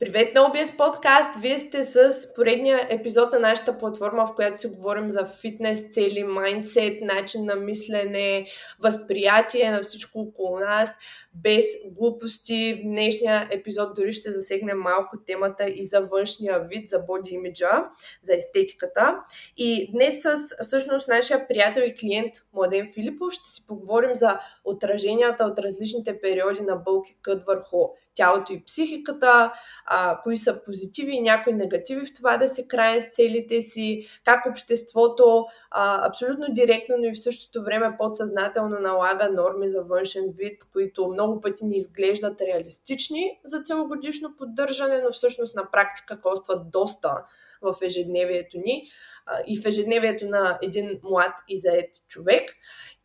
[0.00, 1.40] Привет на OBS подкаст!
[1.40, 6.24] Вие сте с поредния епизод на нашата платформа, в която си говорим за фитнес, цели,
[6.24, 8.46] майндсет, начин на мислене,
[8.82, 10.90] възприятие на всичко около нас,
[11.34, 12.74] без глупости.
[12.74, 17.84] В днешния епизод дори ще засегнем малко темата и за външния вид, за боди имиджа,
[18.22, 19.16] за естетиката.
[19.56, 25.44] И днес с всъщност нашия приятел и клиент Младен Филипов ще си поговорим за отраженията
[25.44, 27.78] от различните периоди на бълки кът върху
[28.20, 29.52] тялото и психиката,
[29.86, 34.06] а, кои са позитиви и някои негативи в това да се крае с целите си,
[34.24, 40.34] как обществото а, абсолютно директно, но и в същото време подсъзнателно налага норми за външен
[40.38, 46.70] вид, които много пъти ни изглеждат реалистични за целогодишно поддържане, но всъщност на практика костват
[46.70, 47.14] доста
[47.62, 48.86] в ежедневието ни
[49.26, 52.50] а, и в ежедневието на един млад и заед човек.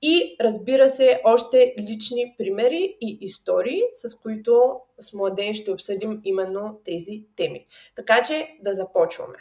[0.08, 6.80] И разбира се, още лични примери и истории, с които с младен ще обсъдим именно
[6.86, 7.66] тези теми.
[7.95, 9.38] Така че да започваме.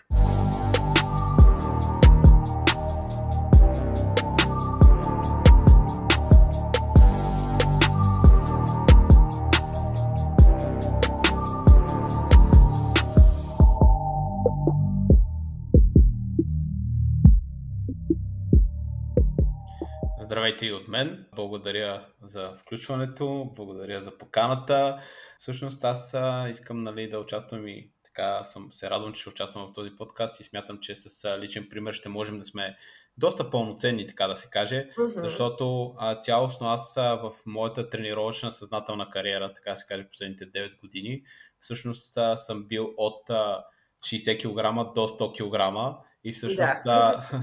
[20.44, 21.26] Здравейте и от мен.
[21.36, 24.98] Благодаря за включването, благодаря за поканата.
[25.38, 26.14] Всъщност аз
[26.50, 30.40] искам нали, да участвам и така съм се радвам, че ще участвам в този подкаст
[30.40, 32.76] и смятам, че с личен пример ще можем да сме
[33.16, 35.22] доста пълноценни, така да се каже, uh-huh.
[35.22, 40.80] защото а, цялостно аз а, в моята тренировъчна съзнателна кариера, така се каже, последните 9
[40.80, 41.22] години,
[41.58, 43.64] всъщност а, съм бил от а,
[44.04, 47.26] 60 кг до 100 кг и всъщност да.
[47.32, 47.40] а,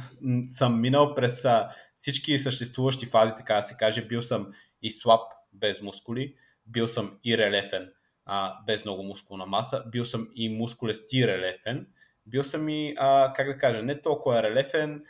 [0.50, 4.06] съм минал през а, всички съществуващи фази, така да се каже.
[4.06, 4.52] Бил съм
[4.82, 5.22] и слаб,
[5.54, 7.92] без мускули, бил съм и релефен,
[8.26, 11.88] а, без много мускулна маса, бил съм и мускулест и релефен,
[12.26, 15.04] бил съм и, а, как да кажа, не толкова релефен,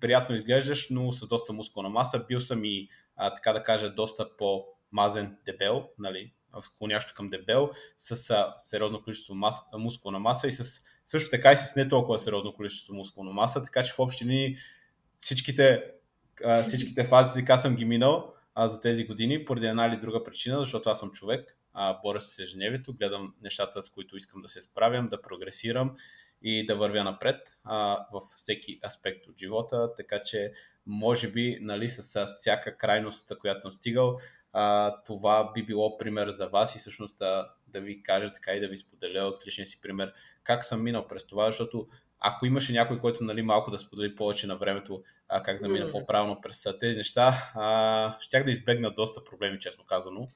[0.00, 2.24] приятно изглеждаш, но с доста мускулна маса.
[2.28, 8.30] Бил съм и, а, така да кажа, доста по-мазен дебел, нали, склонящо към дебел, с
[8.30, 12.54] а, сериозно количество мас, мускулна маса и с също така и с не толкова сериозно
[12.54, 14.56] количество мускулна маса, така че в общини
[15.18, 15.84] всичките,
[16.62, 20.58] всичките фази така съм ги минал а, за тези години, поради една или друга причина,
[20.58, 24.48] защото аз съм човек, а, боря се с ежедневието, гледам нещата, с които искам да
[24.48, 25.94] се справям, да прогресирам
[26.42, 30.52] и да вървя напред а, във всеки аспект от живота, така че
[30.86, 34.18] може би нали, с всяка крайност, която съм стигал,
[34.52, 38.60] а, това би било пример за вас и всъщност да, да ви кажа така и
[38.60, 40.12] да ви споделя от личния си пример
[40.46, 41.88] как съм минал през това, защото
[42.20, 45.90] ако имаше някой, който нали, малко да сподели повече на времето а, как да мина
[45.92, 50.28] по-правилно през тези неща, а, щях да избегна доста проблеми, честно казано.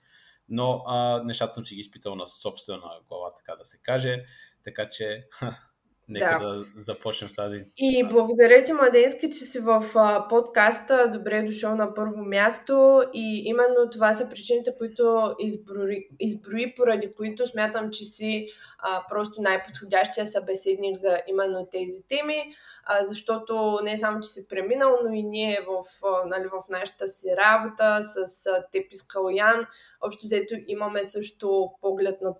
[0.49, 4.25] Но а, нещата съм си ги изпитал на собствена глава, така да се каже.
[4.65, 5.27] Така че
[6.11, 6.55] Нека да.
[6.55, 7.65] да започнем с тази.
[7.77, 11.11] И благодаря ти, Младенски, че си в а, подкаста.
[11.13, 13.03] Добре е дошъл на първо място.
[13.15, 18.49] И именно това са причините, които изброи, изброи поради които смятам, че си
[18.79, 22.53] а, просто най-подходящия събеседник за именно тези теми.
[22.85, 27.09] А, защото не само, че си преминал, но и ние в, а, нали, в нашата
[27.09, 29.67] си работа с а, теб и Скалоян.
[30.07, 32.37] Общо взето имаме също поглед над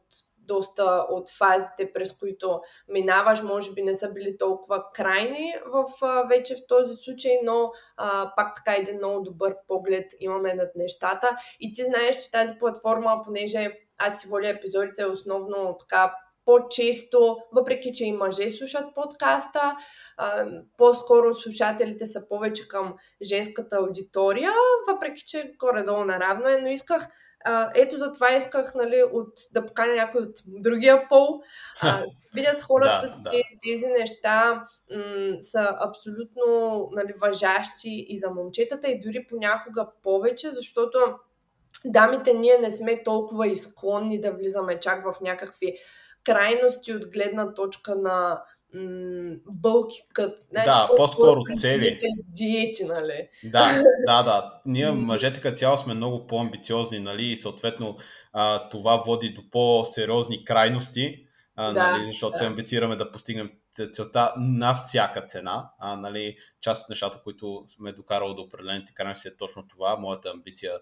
[0.51, 5.85] доста от фазите, през които минаваш, може би не са били толкова крайни в,
[6.29, 11.37] вече в този случай, но а, пак така един много добър поглед имаме над нещата.
[11.61, 17.93] И ти знаеш, че тази платформа, понеже аз си воля епизодите основно така по-често, въпреки
[17.93, 19.77] че и мъже слушат подкаста,
[20.77, 24.53] по-скоро слушателите са повече към женската аудитория,
[24.89, 27.09] въпреки че горе-долу наравно е, но исках
[27.45, 31.43] а, ето за това исках нали, от, да поканя някой от другия пол.
[31.83, 32.03] А,
[32.35, 33.59] видят хората, да, че да.
[33.63, 34.65] тези неща
[34.97, 40.99] м- са абсолютно нали, въжащи и за момчетата, и дори понякога повече, защото
[41.85, 45.77] дамите ние не сме толкова изклонни да влизаме чак в някакви
[46.25, 48.43] крайности от гледна точка на
[49.53, 50.39] бълки кът.
[50.51, 52.01] Значи, да, по-скоро цели.
[52.29, 53.29] Диети, нали?
[53.45, 54.61] Да, да, да.
[54.67, 57.27] Ние мъжете като цяло сме много по-амбициозни, нали?
[57.27, 57.97] И съответно
[58.33, 61.27] а, това води до по-сериозни крайности,
[61.57, 62.07] а, да, нали?
[62.07, 62.39] защото да.
[62.39, 63.51] се амбицираме да постигнем
[63.93, 65.71] целта на всяка цена.
[65.79, 69.97] А, нали, част от нещата, които сме докарали до определените крайности е точно това.
[69.97, 70.73] Моята амбиция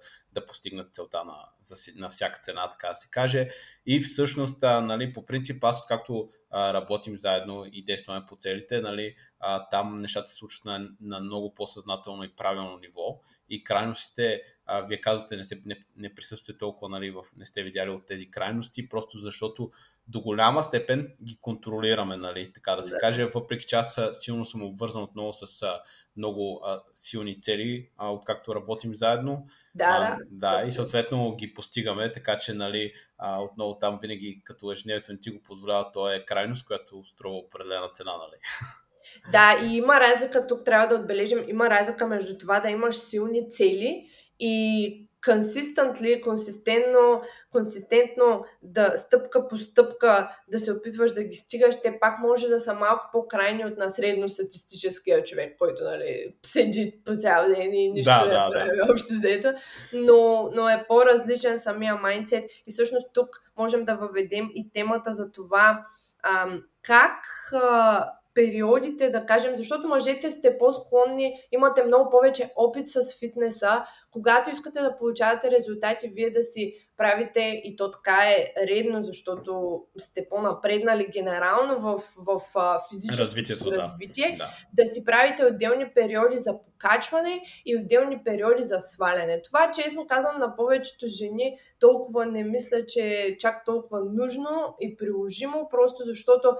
[0.40, 3.49] да постигнат целта на, за, на всяка цена, така да се каже.
[3.87, 8.81] И всъщност, а, нали, по принцип, аз както а, работим заедно и действаме по целите,
[8.81, 13.20] нали, а, там нещата се случват на, на много по-съзнателно и правилно ниво.
[13.49, 17.62] И крайностите, а, вие казвате, не, сте, не, не присъствате толкова, нали, в, не сте
[17.62, 19.70] видяли от тези крайности, просто защото
[20.08, 22.99] до голяма степен ги контролираме, нали, така да се Да.
[22.99, 25.67] каже, въпреки че аз силно съм обвързан отново с
[26.16, 29.46] много а, силни цели, а, откакто работим заедно.
[29.75, 30.60] Да, а, да.
[30.60, 35.19] да, и съответно ги постигаме, така че нали, а, отново там винаги като ежедневието не
[35.19, 38.12] ти го позволява, то е крайност, която струва определена цена.
[38.16, 38.40] Нали.
[39.32, 43.50] Да, и има разлика, тук трябва да отбележим, има разлика между това да имаш силни
[43.52, 44.08] цели
[44.40, 47.22] и consistently, консистентно,
[47.52, 52.60] консистентно да стъпка по стъпка да се опитваш да ги стигаш, те пак може да
[52.60, 58.12] са малко по-крайни от на средностатистическия човек, който нали, седи по цял ден и нищо
[58.12, 59.52] Да, не да, прави общо взето,
[59.92, 62.44] но, но е по-различен самия майндсет.
[62.66, 63.28] И всъщност тук
[63.58, 65.84] можем да въведем и темата за това
[66.22, 67.22] ам, как
[67.52, 73.82] а, периодите, да кажем, защото мъжете сте по-склонни, имате много повече опит с фитнеса,
[74.12, 79.82] когато искате да получавате резултати, вие да си правите, и то така е редно, защото
[79.99, 84.49] сте по-напреднали генерално в, в, в физическото Развитието, развитие, Да.
[84.73, 89.43] да си правите отделни периоди за покачване и отделни периоди за сваляне.
[89.43, 94.96] Това, честно казвам, на повечето жени толкова не мисля, че е чак толкова нужно и
[94.96, 96.56] приложимо, просто защото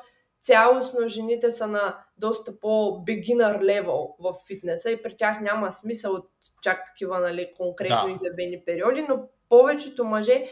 [0.49, 6.29] цялостно жените са на доста по-beginner level в фитнеса и при тях няма смисъл от
[6.63, 8.11] чак такива нали, конкретно Да.
[8.11, 9.19] изявени периоди, но
[9.49, 10.45] повечето мъже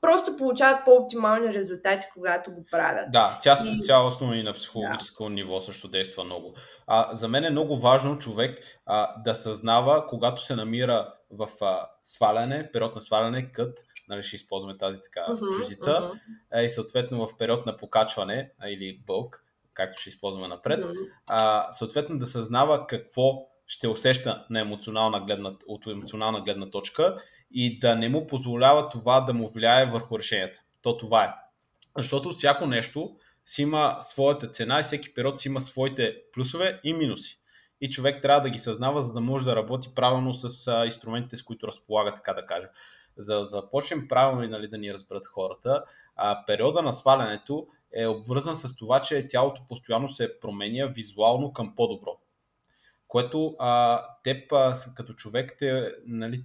[0.00, 3.06] просто получават по-оптимални резултати, когато го правят.
[3.12, 6.54] Да, цялостно, И- цялостно и на психологическо ниво също действа много.
[6.86, 11.86] А, за мен е много важно човек а, да съзнава, когато се намира в а,
[12.04, 13.78] сваляне, период на сваляне, кът,
[14.08, 16.18] нали, ще използваме тази така Мгм, чужица, мгм,
[16.50, 19.44] а, и съответно в период на покачване или бълк,
[19.74, 20.92] както ще използваме напред, мгм.
[21.26, 27.78] а, съответно да съзнава какво ще усеща на емоционална гледна, от емоционална гледна точка и
[27.78, 30.62] да не му позволява това да му влияе върху решенията.
[30.82, 31.34] То това е.
[31.98, 36.94] Защото всяко нещо си има своята цена и всеки период си има своите плюсове и
[36.94, 37.38] минуси.
[37.80, 41.42] И човек трябва да ги съзнава, за да може да работи правилно с инструментите, с
[41.42, 42.68] които разполага, така да кажа.
[43.16, 45.84] За да започнем правилно и нали, да ни разберат хората,
[46.16, 51.74] а, периода на свалянето е обвързан с това, че тялото постоянно се променя визуално към
[51.76, 52.18] по-добро.
[53.08, 56.44] Което а, теб а, като човек те, нали,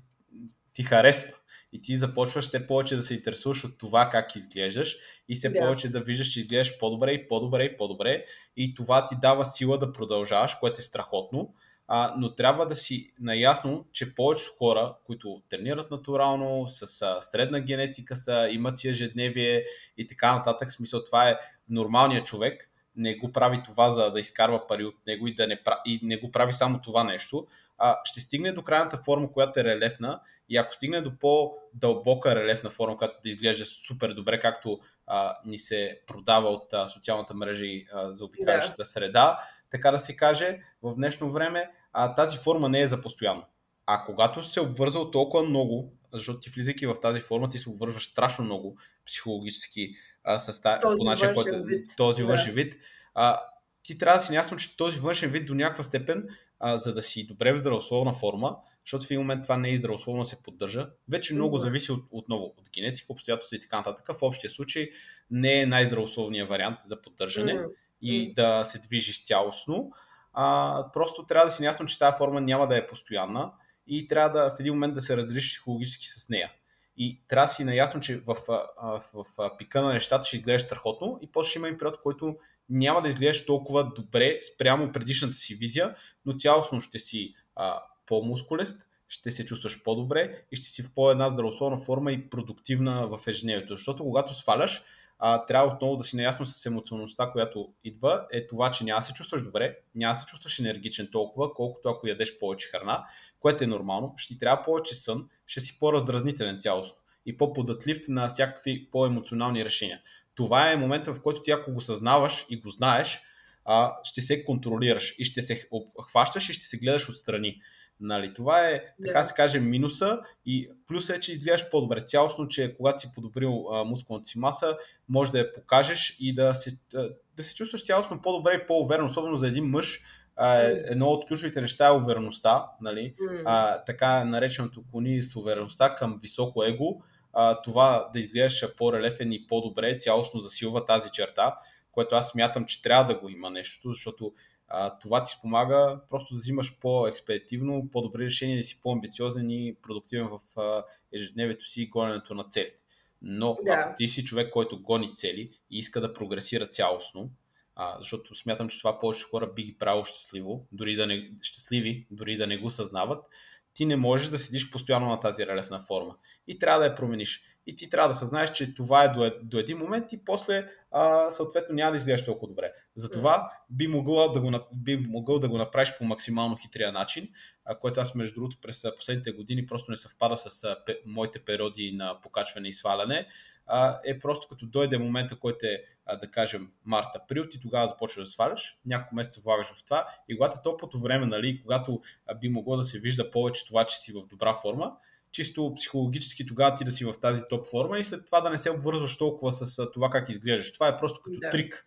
[0.74, 1.34] ти харесва.
[1.74, 4.98] И ти започваш все повече да се интересуваш от това как изглеждаш
[5.30, 5.60] и все Да.
[5.60, 8.26] повече да виждаш, че изглеждаш по-добре и по-добре и по-добре.
[8.58, 11.54] И това ти дава сила да продължаваш, което е страхотно.
[11.88, 17.60] А, но трябва да си наясно, че повечето хора, които тренират натурално, с а, средна
[17.60, 19.64] генетика са, имат си ежедневие
[19.98, 21.40] и така нататък, смисъл това е
[21.70, 25.60] нормалният човек, не го прави това за да изкарва пари от него и, да не,
[25.86, 27.48] и не го прави само това нещо,
[27.78, 30.20] а, ще стигне до крайната форма, която е релефна.
[30.50, 35.58] И ако стигне до по-дълбока релефна форма, която да изглежда супер добре, както а, ни
[35.58, 39.40] се продава от а, социалната мрежа и а, за обикалящата среда,
[39.72, 43.44] така да се каже, в днешно време а, тази форма не е за постоянно.
[43.86, 47.70] А когато си се обвързал толкова много, защото ти влизайки в тази форма, ти се
[47.70, 49.94] обвързваш страшно много психологически
[50.24, 51.86] а, с та, Този по начин, който, вид.
[51.98, 52.28] този Да.
[52.28, 52.76] външен вид.
[53.14, 53.42] А,
[53.84, 56.28] ти трябва да си ясно, че този външен вид до някаква степен,
[56.60, 58.56] а, за да си добре в здравословна форма,
[58.86, 62.46] защото в един момент това не е здравословно се поддържа, вече много зависи от, отново
[62.46, 64.18] от генетика, обстоятелства и така нататък.
[64.18, 64.90] В общия случай
[65.32, 67.62] не е най-здравословният вариант за поддържане М.
[68.02, 69.92] и да се движиш цялостно.
[70.40, 73.52] А, просто трябва да си ясно, че тази форма няма да е постоянна
[73.88, 76.52] и трябва да в един момент да се разделиш психологически с нея.
[76.98, 80.62] И трябва да си наясно, че в, в, в, в пика на нещата ще изглеждаш
[80.62, 82.36] страхотно и после ще има и период, в който
[82.70, 88.88] няма да изглеждаш толкова добре спрямо предишната си визия, но цялостно ще си а, по-мускулест,
[89.08, 93.76] ще се чувстваш по-добре и ще си в по-една здравословна форма и продуктивна в ежедневието.
[93.76, 94.84] Защото когато сваляш,
[95.20, 99.14] а, трябва отново да си наясно с емоционалността, която идва, е това, че няма се
[99.14, 103.06] чувстваш добре, няма се чувстваш енергичен толкова, колкото ако ядеш повече храна,
[103.40, 104.14] което е нормално.
[104.18, 110.02] Ще ти трябва повече сън, ще си по-раздразнителен цялостно и по-податлив на всякакви по-емоционални решения.
[110.36, 113.22] Това е момента, в който ти ако го съзнаваш и го знаеш,
[113.66, 115.68] а, ще се контролираш и ще се
[116.08, 117.62] хващаш и ще се гледаш отстрани.
[118.00, 119.26] Нали, това е, така Да.
[119.26, 122.02] се каже, минуса и плюс е, че изглеждаш по-добре.
[122.02, 124.78] Цялостно, че когато си подобрил а, мускулната си маса,
[125.10, 129.06] може да я покажеш и да се, а, да се чувстваш цялостно по-добре и по-уверен,
[129.06, 130.02] особено за един мъж.
[130.36, 133.14] А, е- едно от ключовите неща е увереността, нали?
[133.46, 137.02] А, така нареченото клони с увереността към високо его,
[137.34, 141.56] а, това да изглеждаш по-релефен и по-добре, цялостно засилва тази черта,
[141.92, 144.34] което аз смятам, че трябва да го има нещо, защото
[144.68, 150.28] а, това ти спомага просто да взимаш по-експедитивно, по-добри решения, да си по-амбициозен и продуктивен
[150.28, 150.84] в а,
[151.14, 152.84] ежедневието си и гоненето на целите.
[153.22, 153.72] Но да.
[153.74, 157.32] ако ти си човек, който гони цели и иска да прогресира цялостно,
[157.76, 162.08] а, защото смятам, че това повече хора би ги правило щастливо, дори да не, щастливи,
[162.12, 163.26] дори да не го съзнават,
[163.74, 166.16] ти не можеш да седиш постоянно на тази релефна форма.
[166.48, 167.44] И трябва да я промениш.
[167.68, 171.30] И ти трябва да съзнаеш, че това е до, до един момент и после а,
[171.30, 172.74] съответно няма да изглеждаш толкова добре.
[172.96, 177.30] Затова би могъл да го, би могъл да го направиш по максимално хитрия начин,
[177.66, 181.40] а, което аз между другото през последните години просто не съвпада с а, пе, моите
[181.40, 183.28] периоди на покачване и сваляне
[183.68, 188.28] а, е просто като дойде момента, който е, а, да кажем, март-април, ти тогава започваш
[188.28, 192.36] да сваляш, няколко месеца влагаш в това и когато е топлото време, нали, когато а,
[192.36, 194.94] би могло да се вижда повече това, че си в добра форма,
[195.38, 198.58] чисто психологически тогава ти да си в тази топ форма и след това да не
[198.58, 200.74] се обвързваш толкова с това как изглеждаш.
[200.74, 201.50] Това е просто като да.
[201.50, 201.86] трик.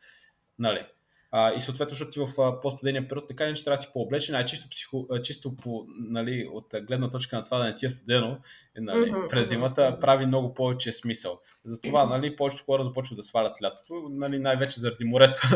[0.59, 0.87] Нали?
[1.33, 4.35] А, и съответно, защото ти в по-студения период така не че трябва да си по-облечен,
[4.35, 7.91] а чисто, психо, чисто по, нали, от гледна точка на това да не ти е
[7.91, 8.39] студено
[8.77, 9.29] нали, mm-hmm.
[9.31, 11.41] през зимата, прави много повече смисъл.
[11.65, 15.41] Затова нали, повечето хора започват да свалят лятото, нали, най-вече заради морето,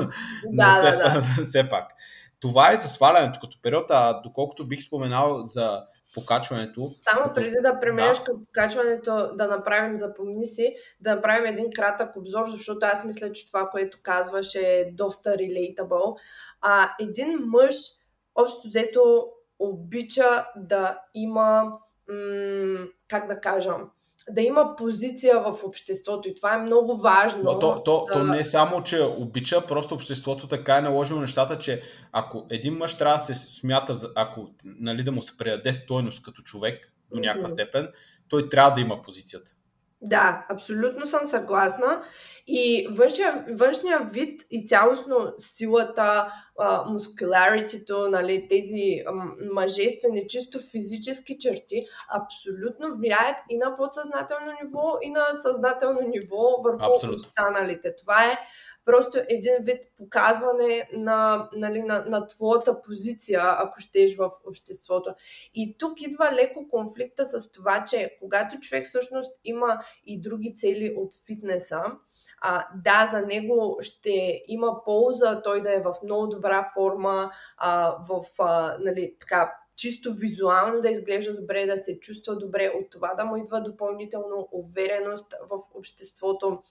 [0.53, 1.45] но да, все, да, да.
[1.45, 1.93] все пак.
[2.41, 5.83] Това е за свалянето като период, а доколкото бих споменал за
[6.15, 6.91] покачването.
[7.03, 8.25] Само преди да преминеш да.
[8.25, 13.47] към покачването, да направим, запомни си, да направим един кратък обзор, защото аз мисля, че
[13.47, 16.17] това, което казваш е доста relatable.
[16.61, 17.77] А, един мъж,
[18.35, 19.29] общо взето,
[19.59, 21.73] обича да има,
[22.09, 23.75] м- как да кажа,
[24.31, 27.43] да има позиция в обществото и това е много важно.
[27.43, 31.59] Но то, то, то не е само, че обича, просто обществото така е наложило нещата,
[31.59, 36.23] че ако един мъж трябва да се смята, ако нали, да му се предаде стойност
[36.23, 37.89] като човек до някаква степен,
[38.29, 39.53] той трябва да има позицията.
[40.07, 42.03] Да, абсолютно съм съгласна.
[42.47, 46.33] И външния, външния вид и цялостно силата,
[46.87, 49.05] мускуларитито, нали, тези
[49.53, 51.85] мъжествени, чисто физически черти,
[52.15, 57.17] абсолютно влияят и на подсъзнателно ниво, и на съзнателно ниво върху абсолютно.
[57.17, 57.97] останалите.
[57.97, 58.39] Това е
[58.85, 65.15] просто един вид показване на, нали, на, на твоята позиция, ако щеш в обществото.
[65.55, 70.95] И тук идва леко конфликта с това, че когато човек всъщност има и други цели
[70.97, 71.83] от фитнеса,
[72.41, 77.97] а, да, за него ще има полза той да е в много добра форма, а,
[78.09, 83.15] в а, нали, така, чисто визуално да изглежда добре, да се чувства добре, от това
[83.15, 86.63] да му идва допълнително увереност в обществото,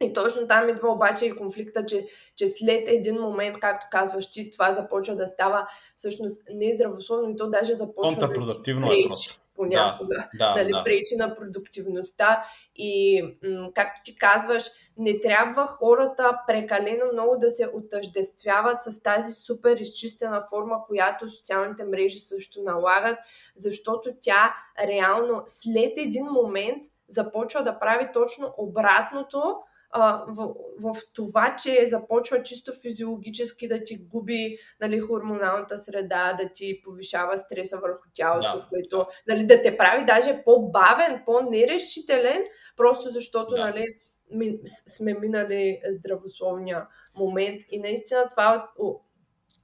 [0.00, 4.50] и точно там идва обаче и конфликта, че, че след един момент, както казваш ти,
[4.50, 9.46] това започва да става всъщност нездравословно и то даже започва да ти е пречи е
[9.56, 10.28] понякога.
[10.34, 10.84] Да, да, нали, да.
[10.84, 12.44] пречи на продуктивността
[12.76, 14.64] и м- както ти казваш,
[14.98, 21.84] не трябва хората прекалено много да се отъждествяват с тази супер изчистена форма, която социалните
[21.84, 23.18] мрежи също налагат,
[23.56, 29.56] защото тя реално след един момент започва да прави точно обратното,
[29.98, 36.48] а, в, в това, че започва чисто физиологически да ти губи нали, хормоналната среда, да
[36.52, 38.66] ти повишава стреса върху тялото, да.
[38.68, 42.42] което нали, да те прави даже по-бавен, по-нерешителен,
[42.76, 43.60] просто защото да.
[43.60, 43.84] нали,
[44.30, 47.62] ми, сме минали здравословния момент.
[47.70, 48.70] И наистина това,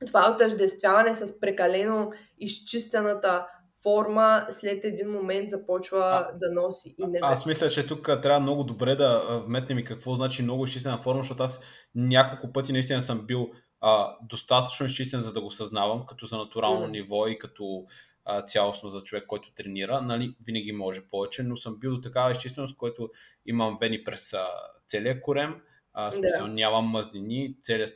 [0.06, 3.46] това отъждествяване с прекалено изчистената
[3.82, 7.32] форма след един момент започва а, да носи и негатив.
[7.32, 11.22] Аз мисля, че тук трябва много добре да вметнем и какво значи много изчистена форма,
[11.22, 11.60] защото аз
[11.94, 16.86] няколко пъти наистина съм бил а, достатъчно изчистен, за да го съзнавам, като за натурално
[16.86, 16.90] mm.
[16.90, 17.84] ниво и като
[18.24, 20.00] а, цялостно за човек, който тренира.
[20.00, 23.08] Нали, винаги може повече, но съм бил до такава изчистеност, който
[23.46, 24.46] имам вени през а,
[24.86, 25.60] целия корем,
[25.92, 26.52] а, смисъл, да.
[26.52, 27.94] нямам мъзнини, целият,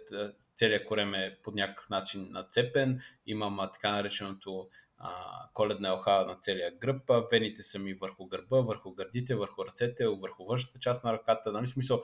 [0.57, 5.11] целият корем е по някакъв начин нацепен, имам а, така нареченото а,
[5.55, 10.45] коледна елха на целия гръб, вените са ми върху гърба, върху гърдите, върху ръцете, върху
[10.45, 11.53] външната част на ръката.
[11.53, 12.03] Нали, смисъл,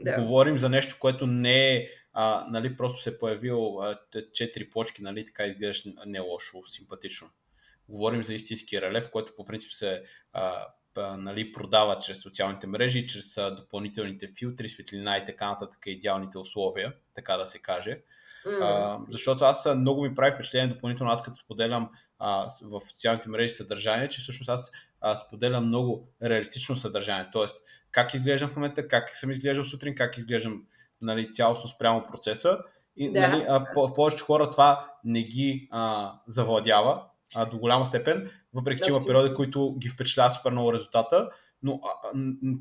[0.00, 0.22] да.
[0.22, 3.80] говорим за нещо, което не е, а, нали, просто се е появил
[4.34, 7.30] четири плочки, нали, така изглеждаш не лошо, симпатично.
[7.88, 13.06] Говорим за истински релеф, който по принцип се а, а, нали, продава чрез социалните мрежи,
[13.06, 18.02] чрез а, допълнителните филтри, светлина и така нататък, идеалните условия, така да се каже.
[18.46, 18.58] Mm.
[18.62, 23.54] А, защото аз много ми прави впечатление допълнително, аз като споделям а, в социалните мрежи
[23.54, 27.28] съдържание, че всъщност аз а, споделям много реалистично съдържание.
[27.32, 27.56] Тоест,
[27.90, 30.62] как изглеждам в момента, как съм изглеждал сутрин, как изглеждам
[31.02, 32.58] нали, цялостно спрямо процеса.
[32.96, 33.28] И да.
[33.28, 37.02] нали, а, по- повечето хора това не ги а, завладява
[37.34, 41.30] а, до голяма степен, въпреки че има периоди, които ги впечатлява супер много резултата,
[41.62, 42.10] но а,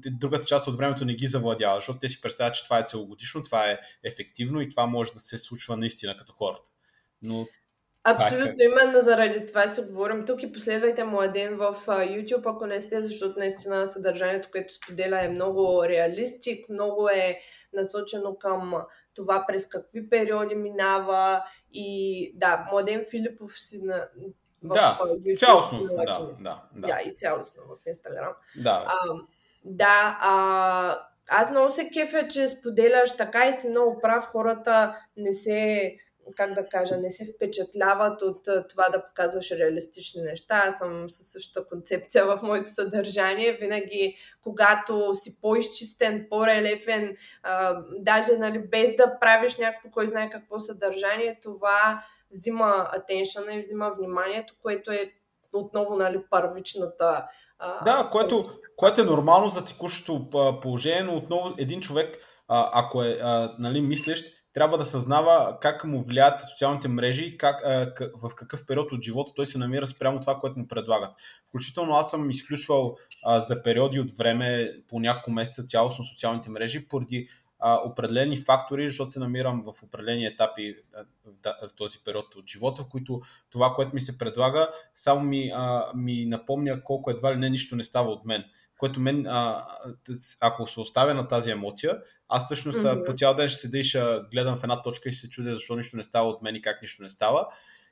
[0.06, 3.44] другата част от времето не ги завладява, защото те си представят, че това е целогодишно,
[3.44, 6.72] това е ефективно и това може да се случва наистина като хората.
[7.22, 7.48] Но
[8.04, 10.26] Абсолютно, именно заради това си говорим.
[10.26, 15.30] Тук и последвайте Младен в YouTube, ако не сте, защото наистина съдържанието, което споделя е
[15.30, 17.40] много реалистик, много е
[17.74, 18.74] насочено към
[19.14, 21.44] това през какви периоди минава
[21.74, 24.08] и да, Младен Филипов си на,
[24.64, 25.40] в да, YouTube.
[25.40, 26.88] Цялостно, да, да, да.
[26.88, 28.34] да, и цялостно в Instagram.
[28.64, 28.86] Да.
[28.88, 28.96] А,
[29.66, 31.00] да, а,
[31.30, 34.26] аз много се кефя, че споделяш така и си много прав.
[34.26, 35.96] Хората не се
[36.36, 40.64] как да кажа, не се впечатляват от това да показваш реалистични неща.
[40.66, 43.58] Аз съм със същата концепция в моето съдържание.
[43.62, 50.60] Винаги, когато си по-изчистен, по-релефен, а, даже нали, без да правиш някакво, кой знае какво
[50.60, 55.12] съдържание, това взима атеншъна и взима вниманието, което е
[55.54, 57.26] отново нали, първичната.
[57.60, 58.46] А, да, което,
[58.76, 60.30] което е нормално за текущото
[60.62, 63.20] положение, но отново един човек, ако е
[63.60, 67.62] нали, мислещ, трябва да съзнава как му влияят социалните мрежи и как,
[68.22, 71.10] в какъв период от живота той се намира спрямо това, което му предлагат.
[71.50, 72.98] Включително аз съм изключвал
[73.38, 77.28] за периоди от време по няколко месеца цялостно социалните мрежи поради
[77.62, 80.76] а, определени фактори, защото се намирам в определени етапи
[81.44, 85.52] в, в този период от живота, в които това, което ми се предлага, само ми,
[85.56, 88.44] а, ми напомня колко едва ли не нищо не става от мен
[88.82, 89.66] което мен, а,
[90.40, 92.00] ако се оставя на тази емоция,
[92.30, 93.06] аз всъщност mm-hmm.
[93.06, 95.54] по цял ден ще седа и ще гледам в една точка и ще се чудя
[95.54, 97.48] защо нищо не става от мен и как нищо не става.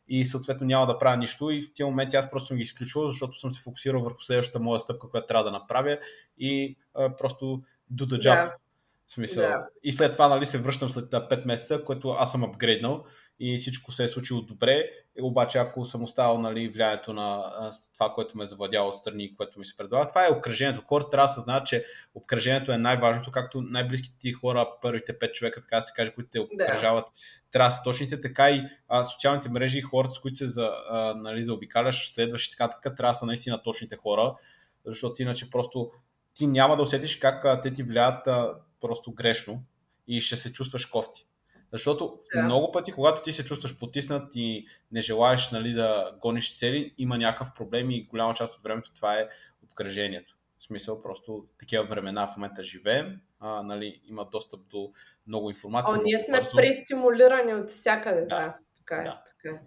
[0.08, 3.10] И съответно няма да правя нищо и в тези моменти аз просто съм ги изключвал,
[3.10, 5.98] защото съм се фокусирал върху следващата моя стъпка, която трябва да направя
[6.38, 7.62] и а, просто
[7.94, 8.48] do the job.
[8.48, 8.54] Yeah.
[9.10, 9.44] В смисъл.
[9.44, 9.66] Yeah.
[9.84, 13.04] И след това нали, се връщам след 5 месеца, което аз съм апгрейднал
[13.40, 14.90] и всичко се е случило добре.
[15.22, 17.44] Обаче, ако съм оставил нали, влиянието на
[17.94, 20.82] това, което ме е завладяло страни и което ми се предлага, това е обкръжението.
[20.82, 21.84] Хората трябва да съзнават, че
[22.16, 26.30] обкръжението е най-важното, както най-близките ти хора, първите пет човека, така да се каже, които
[26.30, 27.12] те обкръжават, да.
[27.52, 30.72] трябва да са точните, така и а, социалните мрежи и хората, с които се за,
[30.90, 34.36] а, нали, заобикаляш, следваш и така, така, трябва да са наистина точните хора,
[34.86, 35.92] защото иначе просто
[36.34, 39.64] ти няма да усетиш как а, те ти влияят а, просто грешно
[40.08, 41.26] и ще се чувстваш кофти.
[41.72, 42.44] Защото да.
[42.44, 47.18] много пъти, когато ти се чувстваш потиснат и не желаеш нали, да гониш цели, има
[47.18, 49.28] някакъв проблем и голяма част от времето това е
[49.64, 50.36] обкръжението.
[50.58, 54.92] В смисъл, просто такива времена в момента живеем, а, нали, има достъп до
[55.28, 55.98] много информация.
[55.98, 56.58] О, ние сме бързо.
[56.58, 58.26] престимулирани от всякъде, да.
[58.26, 58.58] да.
[58.90, 59.06] Така е.
[59.06, 59.22] Да.
[59.44, 59.60] Така.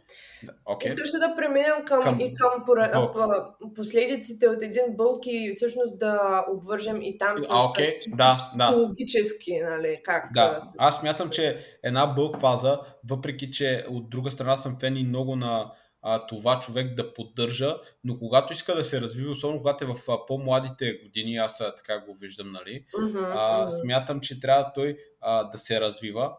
[0.66, 0.84] Okay.
[0.84, 2.20] Искаш да преминем към, към...
[2.20, 3.54] и към пора...
[3.74, 8.16] последиците от един бълк и всъщност да обвържем и там с а, okay.
[8.16, 9.70] да, психологически, да.
[9.70, 10.00] нали?
[10.04, 10.60] Как да.
[10.60, 10.72] Се...
[10.78, 12.80] Аз смятам, че една бълк фаза,
[13.10, 17.76] въпреки че от друга страна съм фен и много на а, това човек да поддържа,
[18.04, 21.74] но когато иска да се развива, особено когато е в а, по-младите години, аз а,
[21.74, 26.32] така го виждам, нали, mm-hmm, а, смятам, че трябва той а, да се развива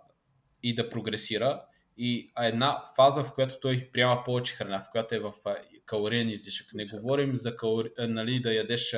[0.63, 1.61] и да прогресира
[1.97, 5.33] и една фаза, в която той приема повече храна, в която е в
[5.85, 6.73] калориен излишък.
[6.73, 7.89] Не говорим за калори...
[7.99, 8.95] нали, да ядеш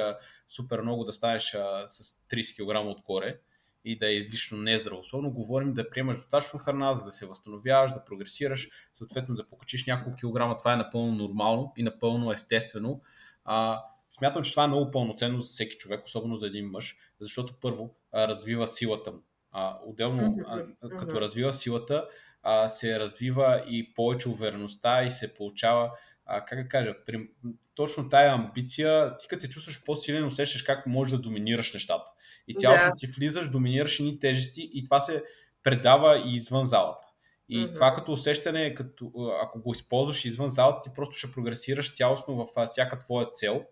[0.48, 1.44] супер много, да станеш
[1.86, 3.40] с 30 кг отгоре
[3.86, 5.32] и да е излишно нездравословно.
[5.32, 10.18] Говорим да приемаш достатъчно храна, за да се възстановяваш, да прогресираш, съответно да покачиш няколко
[10.18, 10.58] килограма.
[10.58, 13.02] Това е напълно нормално и напълно естествено.
[13.44, 17.54] А, смятам, че това е много пълноценно за всеки човек, особено за един мъж, защото
[17.62, 19.20] първо а, развива силата му.
[19.52, 20.64] А, отделно, а,
[20.98, 22.08] като развива силата,
[22.46, 25.92] а, се развива и повече увереността и се получава,
[26.26, 27.30] а, как да кажа, при,
[27.76, 32.12] точно тая амбиция, ти като се чувстваш по-силен, усещаш как можеш да доминираш нещата.
[32.48, 32.94] И цялото да.
[32.98, 35.24] ти влизаш, доминираш ни тежести и това се
[35.64, 37.08] предава и извън залата.
[37.50, 37.74] И mm-hmm.
[37.74, 42.66] това като усещане, като, ако го използваш извън залата, ти просто ще прогресираш цялостно в
[42.66, 43.66] всяка твоя цел,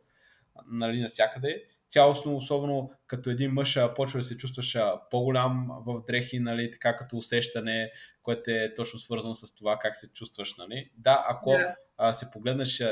[0.71, 4.77] нали, навсякъде цялостно, особено като един мъж, почва да се чувстваш
[5.11, 7.91] по-голям в дрехи, нали, така като усещане,
[8.23, 10.55] което е точно свързано с това как се чувстваш.
[10.57, 10.89] Нали.
[10.97, 11.75] Да, ако yeah.
[11.97, 12.83] а, се погледнеш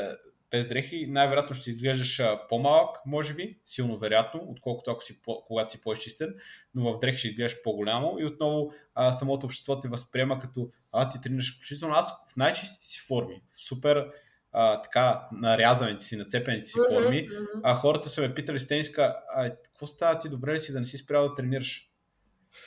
[0.50, 5.80] без дрехи, най-вероятно ще изглеждаш по-малък, може би, силно вероятно, отколкото ако си, когато си
[5.80, 6.34] по-изчистен,
[6.74, 11.10] но в дрехи ще изглеждаш по-голямо и отново а, самото общество те възприема като а,
[11.10, 14.06] ти тренираш включително аз в най-чистите си форми, в супер
[14.52, 17.60] а, така нарязаните си, нацепените си mm-hmm, форми, mm-hmm.
[17.62, 20.78] а хората са ме питали с тениска, а какво става ти, добре ли си да
[20.78, 21.88] не си спрял да тренираш?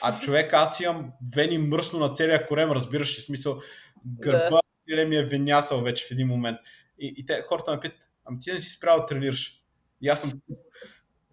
[0.02, 3.60] А човек, аз имам вени мръсно на целия корем, разбираш ли смисъл,
[4.06, 6.58] гърба, целия ми е венясал вече в един момент.
[6.98, 9.62] И, и те, хората ме питат, ами ти не си спрял да тренираш.
[10.00, 10.32] И аз съм,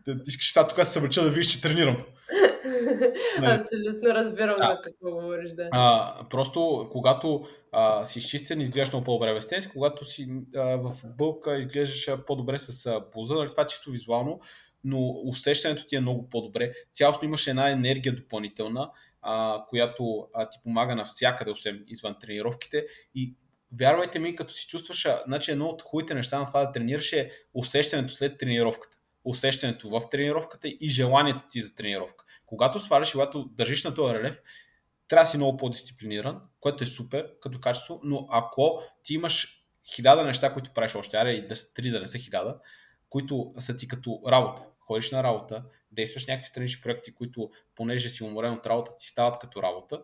[0.05, 2.05] да, искаш сега тук да се събрача да видиш, че тренирам.
[3.39, 3.62] Нали?
[3.62, 4.67] Абсолютно разбирам да.
[4.69, 5.69] за какво говориш, да.
[5.71, 10.91] А, просто когато а, си изчистен, изглеждаш много по-добре без тенис, когато си а, в
[11.06, 13.04] бълка изглеждаш по-добре с а,
[13.36, 14.39] нали, това е чисто визуално,
[14.84, 16.71] но усещането ти е много по-добре.
[16.91, 23.36] Цялостно имаш една енергия допълнителна, а, която а, ти помага навсякъде, освен извън тренировките и
[23.80, 27.30] вярвайте ми, като си чувстваш, значи едно от хубавите неща на това да тренираш е
[27.54, 28.97] усещането след тренировката.
[29.25, 32.25] Усещането в тренировката и желанието ти за тренировка.
[32.45, 34.41] Когато сваляш, когато държиш на този релев,
[35.07, 40.23] трябва да си много по-дисциплиниран, което е супер като качество, но ако ти имаш хиляда
[40.23, 42.59] неща, които правиш още, аре и да са три, да не са хиляда,
[43.09, 44.65] които са ти като работа.
[44.79, 49.39] Ходиш на работа, действаш някакви странични проекти, които, понеже си уморен от работа, ти стават
[49.39, 50.03] като работа.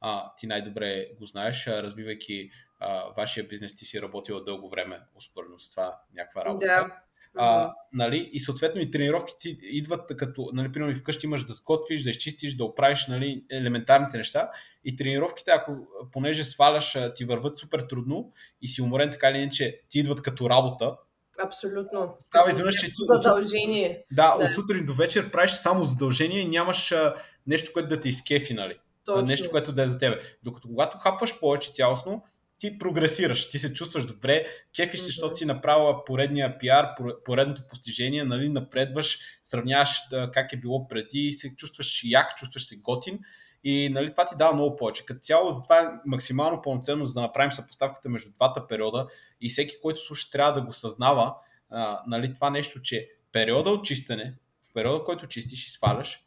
[0.00, 2.50] А, ти най-добре го знаеш, развивайки
[2.80, 6.66] а, вашия бизнес, ти си работила дълго време, успоредно с това някаква работа.
[6.66, 7.00] Да.
[7.36, 12.10] А, нали, и съответно и тренировките идват като, нали, примерно вкъщи имаш да сготвиш, да
[12.10, 14.50] изчистиш, да оправиш нали, елементарните неща.
[14.84, 15.76] И тренировките, ако
[16.12, 18.30] понеже сваляш, ти върват супер трудно
[18.62, 20.96] и си уморен така или иначе, ти идват като работа.
[21.38, 22.14] Абсолютно.
[22.18, 22.92] Става изведнъж, че ти.
[22.96, 24.04] Задължение.
[24.12, 27.14] Да, да, от сутрин до вечер правиш само задължение и нямаш а,
[27.46, 28.78] нещо, което да те изкефи, нали?
[29.04, 29.26] Точно.
[29.26, 30.20] Нещо, което да е за тебе.
[30.44, 32.22] Докато когато хапваш повече цялостно,
[32.64, 34.44] ти прогресираш, ти се чувстваш добре,
[34.76, 36.88] кефиш се, защото си направила поредния пиар,
[37.24, 42.64] поредното постижение, нали, напредваш, сравняваш да, как е било преди и се чувстваш як, чувстваш
[42.64, 43.18] се готин
[43.64, 45.06] и нали, това ти дава много повече.
[45.06, 49.06] Като цяло, затова е максимално пълноценно, за да направим съпоставката между двата периода
[49.40, 51.36] и всеки, който слуша, трябва да го съзнава
[51.70, 54.34] а, нали, това нещо, че периода от чистене,
[54.70, 56.24] в периода, в който чистиш и сваляш,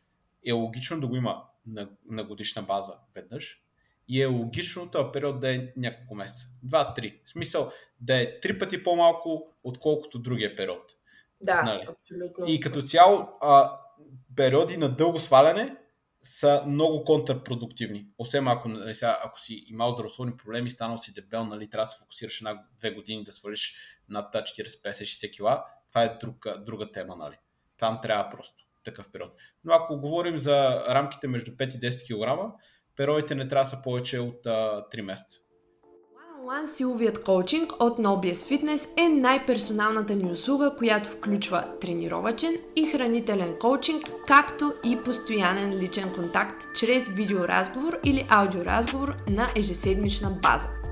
[0.47, 3.61] е логично да го има на, на годишна база веднъж,
[4.07, 6.47] и е логично този период да е няколко месеца.
[6.63, 7.19] Два-три.
[7.23, 10.83] В смисъл да е три пъти по-малко, отколкото другия период.
[11.41, 11.85] Да, нали?
[11.89, 12.45] абсолютно.
[12.47, 13.79] И като цяло а,
[14.35, 15.75] периоди на дълго сваляне
[16.23, 18.05] са много контрпродуктивни.
[18.17, 21.89] Освен ако, нали, сега, ако си имал здравословни проблеми, станал си дебел, нали, трябва да
[21.89, 23.75] се фокусираш една-две години да свалиш
[24.09, 27.15] над 40-50-60 кила, това е друга, друга тема.
[27.15, 27.35] Нали.
[27.77, 29.31] Там трябва просто такъв период.
[29.63, 32.53] Но ако говорим за рамките между 5 и 10 кг,
[32.97, 35.39] периодите не трябва да са повече от а, 3 месеца.
[36.47, 43.55] One силовият коучинг от NoBS Fitness е най-персоналната ни услуга, която включва тренировачен и хранителен
[43.59, 50.67] коучинг, както и постоянен личен контакт чрез видеоразговор или аудиоразговор на ежеседмична база.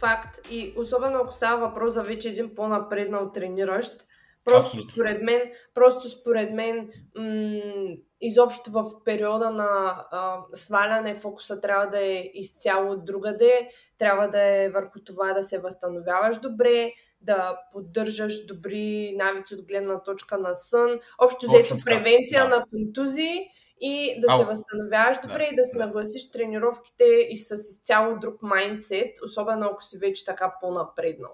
[0.00, 0.38] Факт.
[0.50, 3.92] И особено ако става въпрос за вече един по-напреднал трениращ,
[4.48, 4.90] Просто Абсолютно.
[4.90, 5.40] според мен,
[5.74, 12.96] просто според мен м- изобщо в периода на а, сваляне фокуса трябва да е изцяло
[12.96, 19.66] другаде, трябва да е върху това да се възстановяваш добре, да поддържаш добри навици от
[19.66, 22.48] гледна точка на сън, общо взето превенция да.
[22.48, 23.50] на контузии
[23.80, 24.38] и да Ау.
[24.38, 25.86] се възстановяваш добре да, и да се да.
[25.86, 31.32] нагласиш тренировките и с изцяло друг майндсет, особено ако си вече така по-напреднал.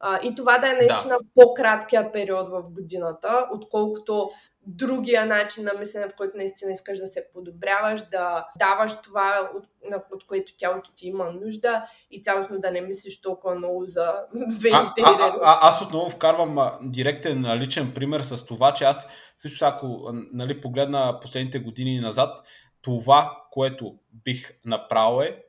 [0.00, 1.26] А, и това да е наистина да.
[1.34, 4.30] по-краткия период в годината, отколкото
[4.70, 9.64] другия начин на мислене, в който наистина искаш да се подобряваш, да даваш това, от,
[10.12, 15.02] от което тялото ти има нужда и цялостно да не мислиш толкова много за вените.
[15.04, 20.10] А, а, а, аз отново вкарвам директен личен пример с това, че аз също ако
[20.32, 22.46] нали, погледна последните години назад,
[22.82, 25.42] това, което бих направил е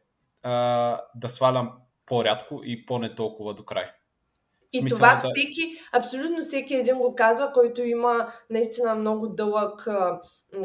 [0.44, 1.72] а, да свалям
[2.06, 3.86] по-рядко и по-не толкова до край.
[4.74, 5.30] И Смисъл, това да...
[5.30, 9.88] всеки, абсолютно всеки един го казва, който има наистина много дълъг,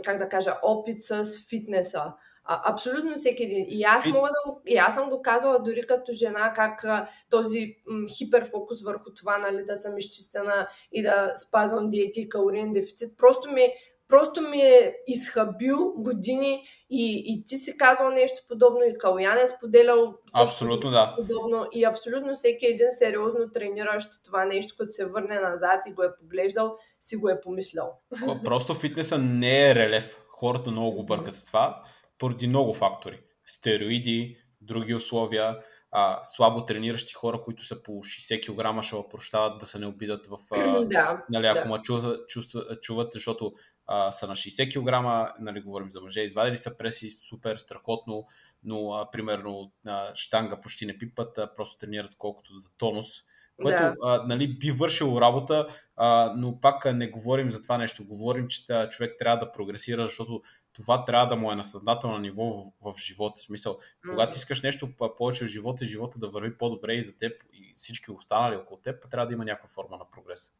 [0.04, 2.12] как да кажа, опит с фитнеса.
[2.46, 3.66] А, абсолютно всеки един.
[3.68, 7.76] И аз, мога да, и аз съм го казвала дори като жена, как а, този
[7.86, 13.18] м, хиперфокус върху това, нали, да съм изчистена и да спазвам диети и калориен дефицит,
[13.18, 13.68] просто ми
[14.08, 19.46] просто ми е изхабил години и, и ти си казал нещо подобно и Калуян е
[19.46, 21.14] споделял абсолютно, да.
[21.16, 26.02] подобно и абсолютно всеки един сериозно трениращ това нещо, като се върне назад и го
[26.02, 28.00] е поглеждал, си го е помислял.
[28.44, 30.20] Просто фитнеса не е релев.
[30.28, 31.82] Хората много го бъркат с това,
[32.18, 33.20] поради много фактори.
[33.46, 35.58] Стероиди, други условия,
[35.96, 40.26] а, слабо трениращи хора, които са по 60 кг, ще прощават да се не обидат
[40.26, 40.38] в...
[40.50, 41.68] А, да, нали, ако да.
[41.68, 43.52] ма чуват, чуват, чуват, защото
[43.86, 48.26] а, са на 60 кг, нали, говорим за мъже, извадили са преси, супер, страхотно,
[48.64, 53.06] но а, примерно а, штанга почти не пипат, а, просто тренират колкото за тонус,
[53.62, 53.94] което да.
[54.02, 58.04] а, нали, би вършило работа, а, но пак не говорим за това нещо.
[58.04, 60.42] Говорим, че тя, човек трябва да прогресира, защото
[60.72, 63.34] това трябва да му е на съзнателно ниво в, в живота.
[63.36, 64.10] В смисъл, mm-hmm.
[64.10, 68.10] когато искаш нещо повече в живота, живота да върви по-добре и за теб и всички
[68.10, 70.52] останали около теб, трябва да има някаква форма на прогрес.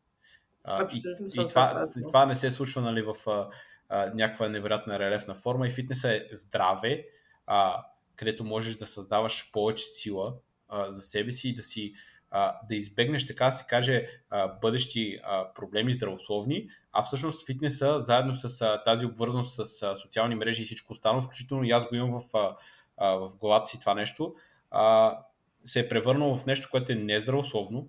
[0.65, 1.03] А, и,
[1.35, 3.49] и това, това не се случва нали, в а,
[3.89, 5.67] а, някаква невероятна релефна форма.
[5.67, 7.07] И фитнеса е здраве,
[7.47, 7.85] а,
[8.17, 10.35] където можеш да създаваш повече сила
[10.69, 11.95] а, за себе си и да си
[12.37, 18.35] а, да избегнеш, така се каже, а, бъдещи а, проблеми здравословни, а всъщност фитнеса, заедно
[18.35, 21.95] с а, тази обвързаност с а, социални мрежи и всичко останало, включително и аз го
[21.95, 22.57] имам в, а,
[22.97, 24.35] а, в главата си това нещо,
[24.71, 25.19] а,
[25.65, 27.89] се е превърнало в нещо, което е нездравословно,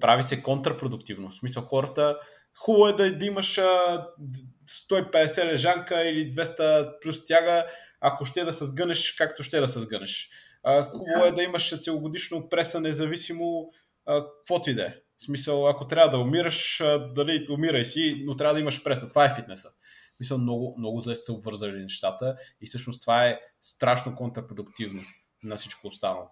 [0.00, 1.30] прави се контрпродуктивно.
[1.30, 2.18] В смисъл хората,
[2.58, 4.06] хубаво е да, да имаш а,
[4.90, 7.66] 150 лежанка или 200 плюс тяга,
[8.00, 10.30] ако ще да се сгънеш, както ще да се сгънеш.
[10.62, 13.70] А, хубаво е да имаш целогодишно преса, независимо
[14.06, 14.94] каквото и да е.
[15.16, 16.82] В смисъл, ако трябва да умираш,
[17.14, 19.08] дали умирай си, но трябва да имаш преса.
[19.08, 19.70] Това е фитнеса.
[20.20, 25.02] Мисля, много, много зле са обвързали нещата и всъщност това е страшно контрпродуктивно
[25.42, 26.30] на всичко останало.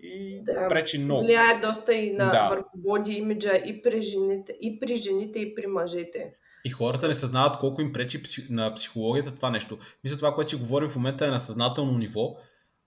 [0.00, 1.24] И да, пречи много.
[1.24, 2.48] Влияе доста и на да.
[2.48, 6.34] върху боди имиджа и при жените, и при жените, и при мъжете.
[6.64, 9.78] И хората не съзнават колко им пречи на психологията това нещо.
[10.04, 12.36] Мисля, това, което си говорим в момента е на съзнателно ниво,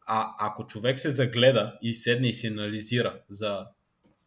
[0.07, 3.67] а ако човек се загледа и седне и се анализира за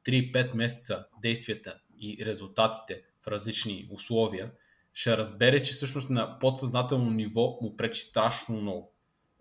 [0.07, 4.51] 3-5 месеца действията и резултатите в различни условия,
[4.93, 8.93] ще разбере, че всъщност на подсъзнателно ниво му пречи страшно много.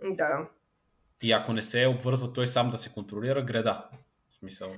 [0.03, 0.49] Да.
[1.23, 3.89] И ако не се обвързва той сам да се контролира, греда.
[4.29, 4.73] В смисъл.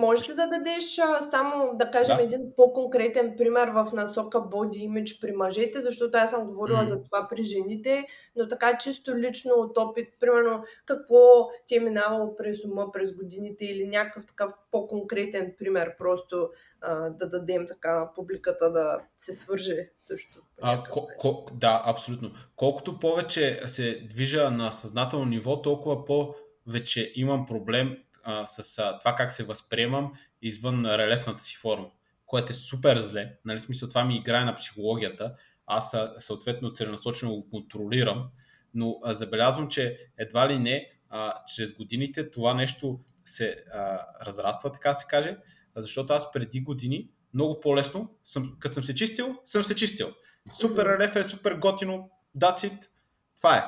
[0.00, 0.84] Можеш ли да дадеш
[1.30, 2.22] само, да кажем, да.
[2.22, 6.84] един по-конкретен пример в насока body image при мъжете, защото аз съм говорила mm.
[6.84, 12.36] за това при жените, но така чисто лично от опит, примерно какво ти е минавало
[12.36, 18.72] през ума през годините или някакъв такъв по-конкретен пример, просто а, да дадем така публиката
[18.72, 20.40] да се свърже също.
[20.62, 22.30] А, ко, ко, да, абсолютно.
[22.56, 29.14] Колкото повече се движа на съзнателно ниво, толкова по-вече имам проблем а, с а, това
[29.14, 31.90] как се възприемам извън релефната си форма,
[32.26, 33.38] което е супер зле.
[33.44, 35.34] Нали, смисъл, това ми играе на психологията.
[35.66, 38.28] Аз съответно целенасочено го контролирам,
[38.74, 44.72] но а, забелязвам, че едва ли не а, чрез годините това нещо се а, разраства,
[44.72, 45.36] така се каже,
[45.76, 50.12] защото аз преди години много по-лесно, съм, като съм се чистил, съм се чистил.
[50.60, 52.90] Супер релеф е, супер готино, дацит,
[53.36, 53.64] това е.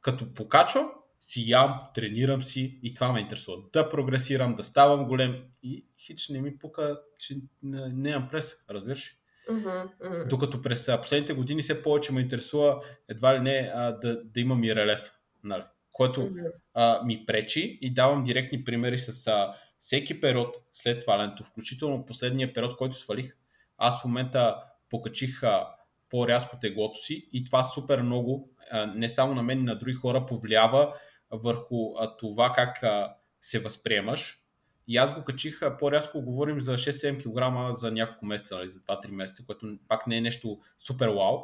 [0.00, 3.58] Като покачвам, си ям, тренирам си и това ме интересува.
[3.72, 8.56] Да прогресирам, да ставам голем и хич не ми пука, че не, не имам прес,
[8.70, 9.14] разбираш?
[9.50, 10.28] Uh-huh, uh-huh.
[10.28, 14.64] Докато през последните години все повече ме интересува едва ли не а, да, да имам
[14.64, 15.12] и релеф,
[15.44, 15.62] нали?
[15.92, 16.52] което uh-huh.
[16.74, 22.52] а, ми пречи и давам директни примери с а, всеки период след свалянето, включително последния
[22.52, 23.36] период, който свалих.
[23.78, 24.56] Аз в момента
[24.90, 25.68] покачих а,
[26.10, 29.94] по-рязко теглото си и това супер много, а, не само на мен, и на други
[29.94, 30.94] хора повлиява
[31.30, 34.40] върху а, това как а, се възприемаш.
[34.88, 38.80] И аз го качих, а, по-рязко говорим за 6-7 кг за няколко месеца, нали, за
[38.80, 41.38] 2-3 месеца, което пак не е нещо супер вау,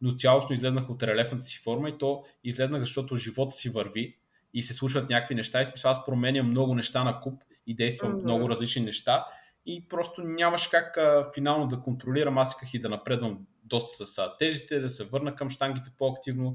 [0.00, 4.18] но цялостно излезнах от релефната си форма и то излезнах, защото живота си върви
[4.54, 8.12] и се случват някакви неща и смисъл аз променям много неща на куп и действам
[8.12, 8.22] mm-hmm.
[8.22, 9.26] много различни неща
[9.66, 14.30] и просто нямаш как а, финално да контролирам, аз исках и да напредвам доста с
[14.38, 16.54] тежестите, да се върна към штангите по-активно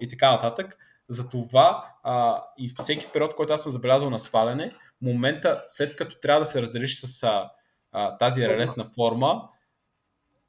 [0.00, 0.78] и така нататък.
[1.10, 6.40] Затова а, и всеки период, който аз съм забелязал на сваляне, момента след като трябва
[6.40, 7.50] да се разделиш с а,
[7.92, 9.48] а, тази релефна форма,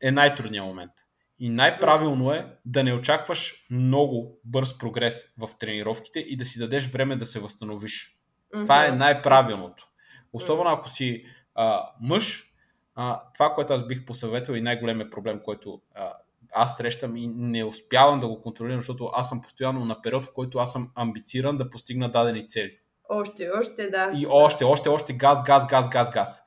[0.02, 0.92] е най-трудният момент.
[1.40, 6.88] И най-правилно е да не очакваш много бърз прогрес в тренировките и да си дадеш
[6.88, 8.18] време да се възстановиш.
[8.56, 8.62] Mm-hmm.
[8.62, 9.88] Това е най-правилното.
[10.34, 12.54] Особено ако си а, мъж,
[12.96, 16.14] а, това, което аз бих посъветвал и най-големият проблем, който а,
[16.52, 20.34] аз срещам и не успявам да го контролирам, защото аз съм постоянно на период, в
[20.34, 22.78] който аз съм амбициран да постигна дадени цели.
[23.10, 24.12] Още, още, да.
[24.16, 26.44] И още, още, още газ, газ, газ, газ, газ.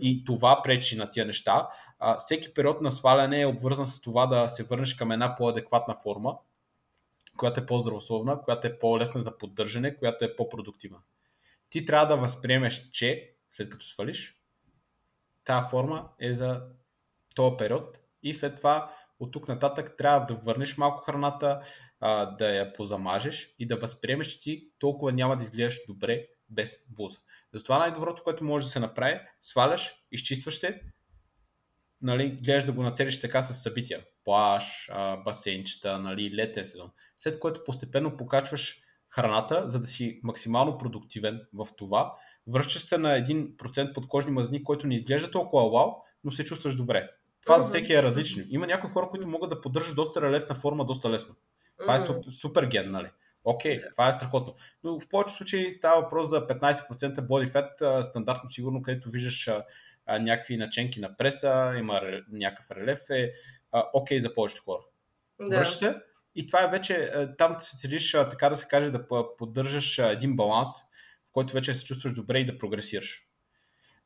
[0.00, 1.68] И това пречи на тия неща.
[1.98, 5.96] А, всеки период на сваляне е обвързан с това да се върнеш към една по-адекватна
[6.02, 6.38] форма,
[7.36, 10.98] която е по-здравословна, която е по-лесна за поддържане, която е по-продуктивна.
[11.70, 14.34] Ти трябва да възприемеш, че след като свалиш,
[15.44, 16.62] тази форма е за
[17.34, 21.60] този период и след това от тук нататък трябва да върнеш малко храната,
[22.00, 26.80] а, да я позамажеш и да възприемеш, че ти толкова няма да изглеждаш добре без
[26.88, 27.20] блуза.
[27.52, 30.82] Затова най-доброто, което може да се направи, сваляш, изчистваш се,
[32.02, 34.04] нали, гледаш да го нацелиш така с събития.
[34.24, 34.90] Плаш,
[35.24, 36.90] басейнчета, нали, летен сезон.
[37.18, 42.12] След което постепенно покачваш храната, за да си максимално продуктивен в това.
[42.46, 45.92] Връщаш се на 1% подкожни мазни, който не изглежда толкова вау,
[46.24, 47.10] но се чувстваш добре.
[47.46, 48.44] Това за всеки е различно.
[48.48, 51.34] Има някои хора, които могат да поддържат доста релефна форма доста лесно.
[51.80, 53.10] Това е супер, ген, нали?
[53.44, 54.54] Окей, okay, това е страхотно.
[54.84, 59.64] Но в повечето случаи става въпрос за 15% body fat, стандартно сигурно, където виждаш а,
[60.06, 62.00] а, някакви наченки на преса, има
[62.32, 63.32] някакъв релеф, е
[63.92, 64.82] окей okay за повечето хора.
[65.40, 65.58] Да.
[65.58, 65.96] Връщаш се
[66.34, 69.06] и това е вече, там се целиш, така да се каже, да
[69.38, 70.68] поддържаш един баланс,
[71.28, 73.22] в който вече се чувстваш добре и да прогресираш.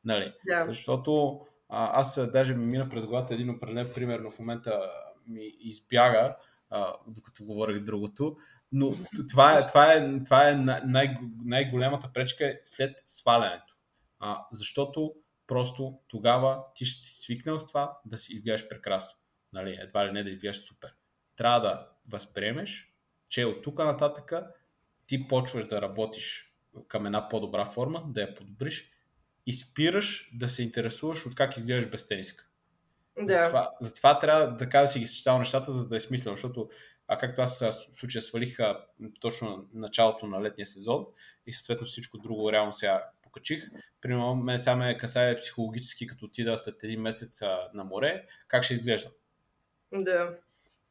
[0.05, 0.33] Нали?
[0.47, 0.65] Да.
[0.67, 1.41] Защото
[1.73, 4.89] а, аз даже ми мина през главата един определен пример, но в момента
[5.27, 6.35] ми избяга,
[6.69, 8.37] а, докато говорех другото.
[8.71, 8.93] Но
[9.29, 13.75] това е, това е, това е най- най-голямата пречка след свалянето.
[14.19, 15.13] А, защото
[15.47, 19.19] просто тогава ти ще си свикнал с това да си изглеждаш прекрасно.
[19.53, 20.95] Нали, едва ли не да изглеждаш супер.
[21.35, 22.93] Трябва да възприемеш,
[23.29, 24.47] че от тук нататъка
[25.07, 26.53] ти почваш да работиш
[26.87, 28.90] към една по-добра форма, да я подобриш
[29.45, 32.45] и спираш да се интересуваш от как изглеждаш без тениска.
[33.19, 33.45] Да.
[33.45, 36.69] Затова, затова трябва да си ги съчетава нещата, за да е смислено, защото
[37.07, 38.85] а както аз в случая свалих а,
[39.19, 41.05] точно началото на летния сезон
[41.45, 43.69] и съответно всичко друго реално сега покачих.
[44.01, 47.41] Примерно, мен сега ме касае психологически, като отида след един месец
[47.73, 49.11] на море, как ще изглежда.
[49.93, 50.37] Да.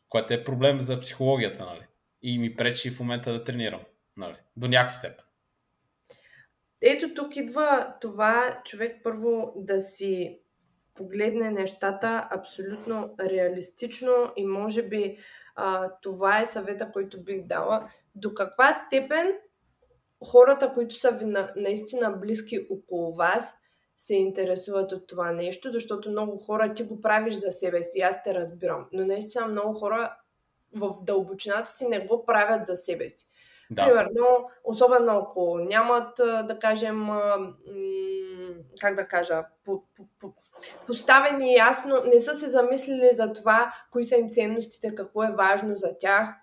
[0.09, 1.87] Което е проблем за психологията, нали?
[2.23, 3.81] И ми пречи в момента да тренирам,
[4.17, 4.37] нали?
[4.57, 5.25] До някаква степен.
[6.83, 10.41] Ето тук идва това човек първо да си
[10.95, 15.17] погледне нещата абсолютно реалистично и може би
[15.57, 17.91] а, това е съвета, който бих дала.
[18.15, 19.33] До каква степен
[20.25, 23.55] хората, които са ви на, наистина близки около вас,
[23.97, 28.23] се интересуват от това нещо, защото много хора ти го правиш за себе си, аз
[28.23, 30.17] те разбирам, но наистина много хора
[30.77, 33.27] в дълбочината си не го правят за себе си.
[33.71, 33.85] Да.
[33.85, 37.09] Примерно, особено ако нямат, да кажем,
[38.81, 40.33] как да кажа, по, по, по,
[40.87, 45.77] поставени ясно, не са се замислили за това, кои са им ценностите, какво е важно
[45.77, 46.35] за тях.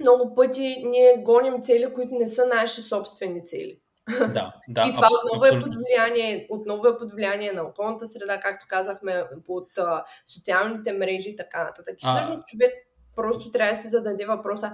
[0.00, 3.80] Много пъти ние гоним цели, които не са наши собствени цели.
[4.18, 8.06] Да, да, и това абс- отново, е под влияние, отново е под влияние на околната
[8.06, 11.94] среда, както казахме, под а, социалните мрежи и така нататък.
[12.02, 12.72] И всъщност човек
[13.16, 14.72] просто трябва да се зададе въпроса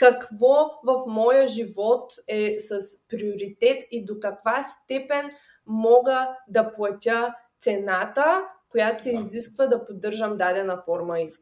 [0.00, 5.30] какво в моя живот е с приоритет и до каква степен
[5.66, 11.32] мога да платя цената, която се изисква да поддържам дадена форма и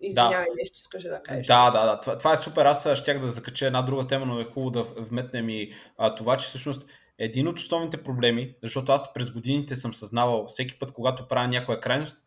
[0.00, 0.54] Извинявай, да.
[0.56, 1.46] нещо искаш да кажеш.
[1.46, 2.00] Да, да, да.
[2.00, 2.64] Това, това е супер.
[2.64, 6.36] Аз щях да закача една друга тема, но е хубаво да вметнем и а, това,
[6.36, 6.86] че всъщност
[7.18, 11.80] един от основните проблеми, защото аз през годините съм съзнавал всеки път, когато правя някоя
[11.80, 12.18] крайност,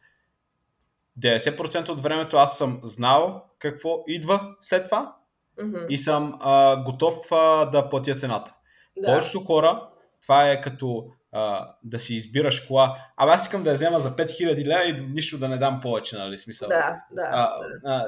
[1.21, 5.19] 90% от времето аз съм знал какво идва след това
[5.62, 5.88] mm-hmm.
[5.88, 8.54] и съм а, готов а, да платя цената.
[8.98, 9.08] Да.
[9.08, 9.89] Повечето хора,
[10.22, 12.95] това е като а, да си избираш кола.
[13.17, 16.17] Абе аз искам да я взема за 5000 лева и нищо да не дам повече,
[16.17, 16.69] нали, смисъл.
[16.69, 17.30] Да, да.
[17.32, 17.52] А,
[17.86, 18.06] а,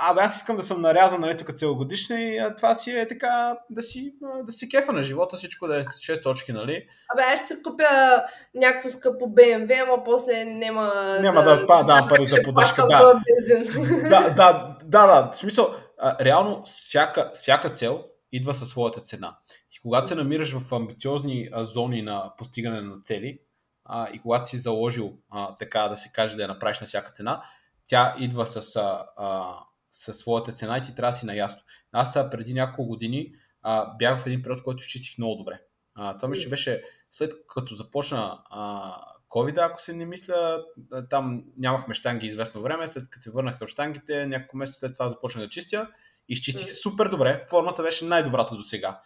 [0.00, 3.58] Абе, аз искам да съм нарязан, нали, тук целогодишно и а, това си е така,
[3.70, 6.86] да си, да си кефа на живота, всичко да е 6 точки, нали?
[7.14, 8.22] Абе, аз ще се купя
[8.54, 11.18] някакво скъпо BMW, ама после няма...
[11.20, 12.98] Няма да, да, да да пари за поддръжка, да.
[12.98, 13.20] да.
[14.08, 19.38] Да, да, да, в смисъл, а, реално всяка, всяка цел идва със своята цена.
[19.76, 23.38] И когато се намираш в амбициозни а, зони на постигане на цели,
[23.84, 27.10] а, и когато си заложил, а, така да се каже, да я направиш на всяка
[27.10, 27.42] цена,
[27.86, 29.54] тя идва с а, а,
[29.90, 31.62] със своята цена и ти трябва да си наясно.
[31.92, 33.32] Аз а, преди няколко години
[33.62, 35.60] а, бях в един период, който изчистих много добре.
[35.94, 38.96] А, това ми ще беше след като започна а,
[39.30, 40.64] COVID, ако се не мисля,
[41.10, 45.08] там нямахме штанги известно време, след като се върнах към штангите, няколко месеца след това
[45.08, 45.88] започнах да чистя,
[46.28, 49.00] изчистих се супер добре, формата беше най-добрата до сега.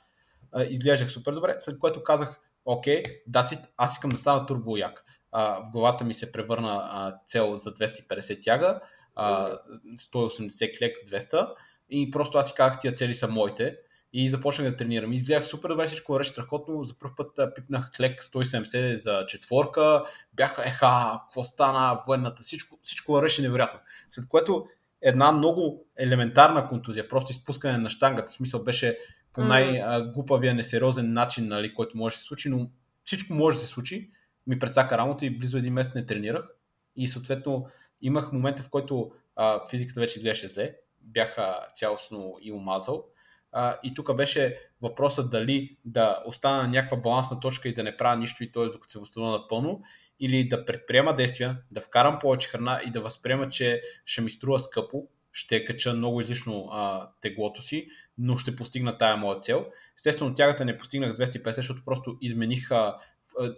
[0.68, 5.04] Изглеждах супер добре, след което казах, окей, дацит, аз искам да стана турбояк.
[5.32, 8.80] в главата ми се превърна а, цел за 250 тяга,
[9.14, 9.58] а,
[9.96, 11.48] 180 клек 200
[11.90, 13.76] и просто аз си казах, тия цели са моите
[14.12, 15.12] и започнах да тренирам.
[15.12, 16.84] Изгледах супер добре, всичко върши страхотно.
[16.84, 23.12] За първ път пипнах клек 170 за четворка, бяха еха, какво стана, военната, всичко, всичко
[23.12, 23.80] върши невероятно.
[24.10, 24.66] След което
[25.02, 28.98] една много елементарна контузия, просто изпускане на штангата, в смисъл беше
[29.32, 32.70] по най-глупавия, несериозен начин, нали, който може да се случи, но
[33.04, 34.10] всичко може да се случи.
[34.46, 36.44] Ми предсака рамото и близо един месец не тренирах.
[36.96, 37.66] И съответно
[38.02, 41.36] Имах момента, в който а, физиката вече изглеждаше зле, бях
[41.74, 43.04] цялостно и омазал.
[43.52, 47.96] А, и тук беше въпросът дали да остана на някаква балансна точка и да не
[47.96, 48.64] правя нищо и т.е.
[48.64, 49.82] докато се възстановя напълно,
[50.20, 54.58] или да предприема действия, да вкарам повече храна и да възприема, че ще ми струва
[54.58, 57.88] скъпо, ще кача много излишно а, теглото си,
[58.18, 59.66] но ще постигна тая моя цел.
[59.96, 62.98] Естествено, тягата не постигнах 250, защото просто измених а,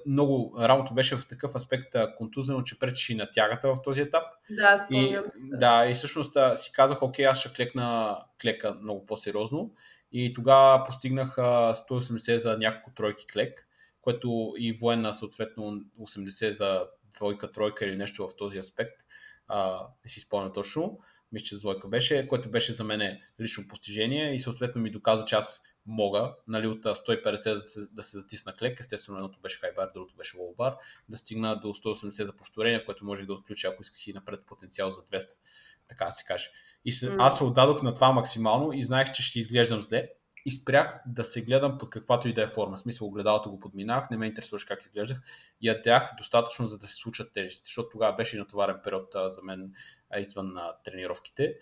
[0.07, 4.23] много работа беше в такъв аспект контузено, че пречеше на тягата в този етап.
[4.51, 5.45] Да, спомням се.
[5.45, 9.73] Да, и всъщност си казах, окей, аз ще клекна клека много по-сериозно.
[10.13, 13.69] И тогава постигнах 180 за няколко тройки клек,
[14.01, 19.01] което и военна съответно 80 за двойка, тройка или нещо в този аспект.
[19.49, 20.99] А, не си спомня точно.
[21.33, 25.35] Мисля, че двойка беше, което беше за мен лично постижение и съответно ми доказа, че
[25.35, 29.91] аз мога, нали, от 150 да се, да се затисна клек, естествено едното беше хайбар,
[29.95, 30.77] другото беше лоубар,
[31.09, 34.91] да стигна до 180 за повторение, което можех да отключа, ако исках и напред потенциал
[34.91, 35.29] за 200,
[35.89, 36.51] така да се каже.
[36.85, 37.17] И се, mm.
[37.19, 40.09] аз се отдадох на това максимално и знаех, че ще изглеждам зле
[40.47, 42.77] и спрях да се гледам под каквато и да е форма.
[42.77, 45.21] В смисъл, огледалото го подминах, не ме интересуваше как изглеждах.
[45.61, 49.43] Ядях достатъчно, за да се случат тежести, защото тогава беше и натоварен период а, за
[49.43, 49.73] мен
[50.11, 51.55] а, извън а, тренировките.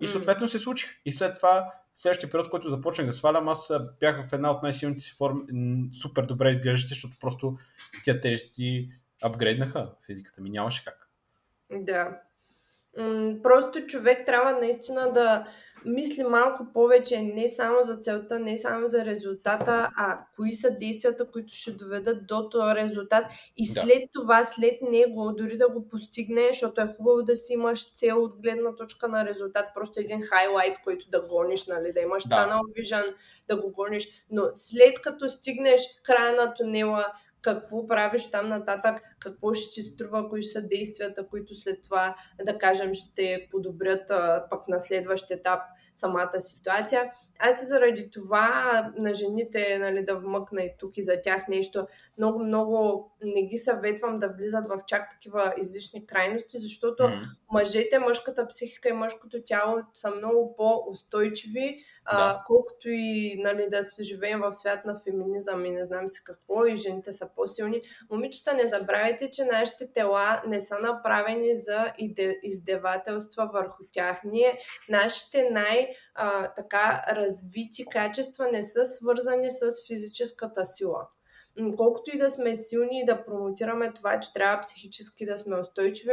[0.00, 0.90] И съответно се случих.
[1.04, 5.02] И след това, следващия период, който започнах да свалям, аз бях в една от най-силните
[5.02, 5.42] си форми,
[6.02, 7.56] супер добре изглеждащи, защото просто
[8.04, 8.88] тия тежести
[9.22, 10.50] апгрейднаха физиката ми.
[10.50, 11.10] Нямаше как.
[11.70, 12.20] Да.
[13.42, 15.46] Просто човек трябва наистина да
[15.86, 21.30] мисли малко повече не само за целта, не само за резултата, а кои са действията,
[21.30, 23.24] които ще доведат до този резултат
[23.56, 24.08] и след да.
[24.12, 28.42] това, след него, дори да го постигне, защото е хубаво да си имаш цел от
[28.42, 32.34] гледна точка на резултат, просто един хайлайт, който да гониш, нали, да имаш да.
[32.34, 33.14] tunnel vision,
[33.48, 37.06] да го гониш, но след като стигнеш края на тунела,
[37.54, 42.58] какво правиш там нататък, какво ще ти струва, кои са действията, които след това, да
[42.58, 44.08] кажем, ще подобрят
[44.50, 45.60] пък на следващ етап
[45.96, 47.10] самата ситуация.
[47.38, 51.86] Аз и заради това на жените нали, да вмъкна и тук и за тях нещо,
[52.18, 57.22] много, много не ги съветвам да влизат в чак такива излишни крайности, защото mm.
[57.52, 61.80] мъжете, мъжката психика и мъжкото тяло са много по-устойчиви, да.
[62.04, 66.66] а, колкото и нали, да живеем в свят на феминизъм и не знам си какво,
[66.66, 67.82] и жените са по-силни.
[68.10, 71.92] Момичета, не забравяйте, че нашите тела не са направени за
[72.42, 74.20] издевателства върху тях.
[74.24, 75.50] Ние, нашите
[76.18, 81.08] най-така развити качества не са свързани с физическата сила
[81.76, 86.12] колкото и да сме силни и да промотираме това, че трябва психически да сме устойчиви,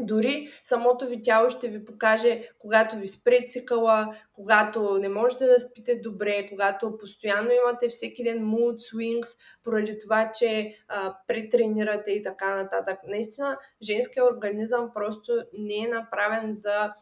[0.00, 5.58] дори самото ви тяло ще ви покаже, когато ви спре цикъла, когато не можете да
[5.58, 9.28] спите добре, когато постоянно имате всеки ден mood swings,
[9.64, 12.98] поради това, че а, претренирате и така нататък.
[13.08, 16.92] Наистина, женският организъм просто не е направен за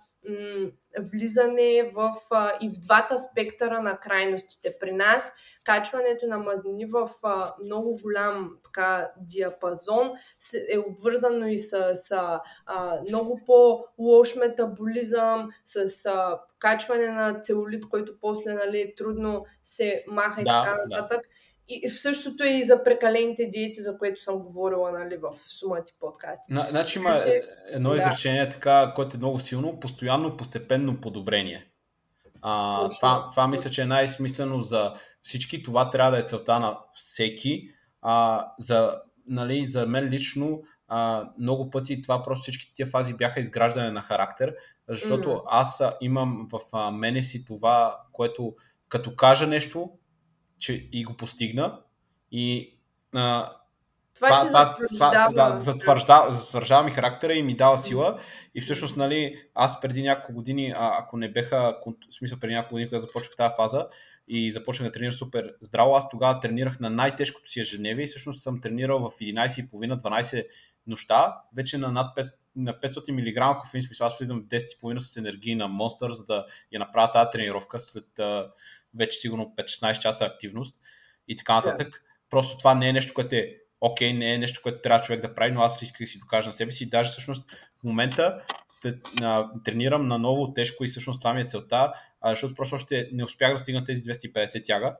[1.00, 4.74] влизане в, а, и в двата спектъра на крайностите.
[4.80, 5.32] При нас
[5.64, 10.10] качването на мазнини в а, много голям така, диапазон
[10.68, 18.12] е обвързано и с, с а, много по-лош метаболизъм, с а, качване на целулит, който
[18.20, 21.20] после нали, трудно се маха и да, така нататък.
[21.22, 21.28] Да.
[21.68, 26.54] И същото е и за прекалените диети, за което съм говорила нали, в сумати подкасти.
[26.70, 27.96] Значи има че, едно да.
[27.96, 31.66] изречение, така, което е много силно, постоянно, постепенно подобрение.
[32.42, 32.98] А, Точно.
[32.98, 35.62] това, това мисля, че е най-смислено за всички.
[35.62, 37.70] Това трябва да е целта на всеки.
[38.02, 43.40] А, за, нали, за мен лично а, много пъти това просто всички тия фази бяха
[43.40, 44.54] изграждане на характер,
[44.88, 45.42] защото mm.
[45.46, 48.54] аз имам в а, мене си това, което
[48.88, 49.90] като кажа нещо,
[50.59, 51.80] че и го постигна.
[52.32, 52.74] И
[53.14, 53.50] а,
[54.14, 58.18] това, това, това, това, да, затвърждава, затвърждава ми характера и ми дава сила.
[58.54, 62.74] И всъщност, нали, аз преди няколко години, а, ако не беха, в смисъл преди няколко
[62.74, 63.86] години, когато започнах тази фаза
[64.28, 68.42] и започнах да тренирам супер здраво, аз тогава тренирах на най-тежкото си ежедневие и всъщност
[68.42, 70.46] съм тренирал в 11.30-12
[70.86, 75.16] нощта, вече на над 5, на 500 мг кофеин, смисъл аз влизам в 10.30 с
[75.16, 78.20] енергийна монстър, за да я направя тази тренировка след
[78.95, 80.80] вече сигурно 5-16 часа активност
[81.28, 81.89] и така нататък.
[81.89, 82.01] Yeah.
[82.30, 85.34] Просто това не е нещо, което е окей, не е нещо, което трябва човек да
[85.34, 86.91] прави, но аз исках да си докажа на себе си.
[86.91, 88.43] Даже всъщност в момента
[89.64, 91.93] тренирам на ново тежко и всъщност това ми е целта,
[92.24, 94.97] защото просто още не успях да стигна тези 250 тяга.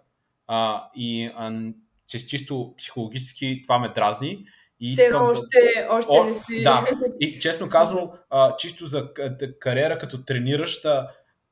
[0.47, 1.73] А, и а,
[2.07, 4.45] чисто психологически това ме дразни.
[4.81, 5.95] И искам още, да...
[5.95, 6.63] още О, не си.
[6.63, 6.87] Да,
[7.21, 9.13] и честно казано, а, чисто за
[9.61, 11.09] кариера като тренираща,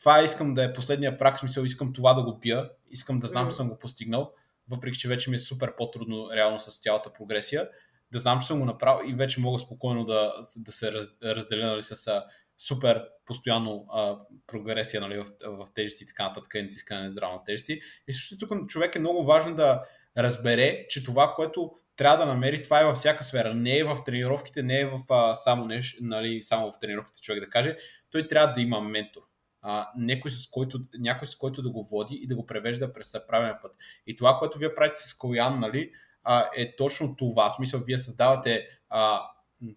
[0.06, 3.50] това искам да е последния прак, смисъл искам това да го пия, искам да знам,
[3.50, 4.32] че съм го постигнал,
[4.70, 7.68] въпреки че вече ми е супер по-трудно реално с цялата прогресия,
[8.12, 11.66] да знам, че съм го направил и вече мога спокойно да, да се раз, разделя
[11.66, 12.24] нали, с а,
[12.58, 17.80] супер постоянно а, прогресия нали, в, в тежести и така нататък, натискане на здравна тежести.
[18.08, 19.82] И също тук човек е много важно да
[20.18, 23.54] разбере, че това, което трябва да намери това е във всяка сфера.
[23.54, 27.40] Не е в тренировките, не е в а, само, нещо, нали, само в тренировките, човек
[27.40, 27.76] да каже.
[28.10, 29.22] Той трябва да има ментор.
[29.68, 33.16] А, някой, с който, някой с който да го води и да го превежда през
[33.28, 33.76] правилния път.
[34.06, 35.90] И това, което вие правите с Коян, нали,
[36.22, 37.50] а, е точно това.
[37.50, 39.20] В смисъл, вие създавате а,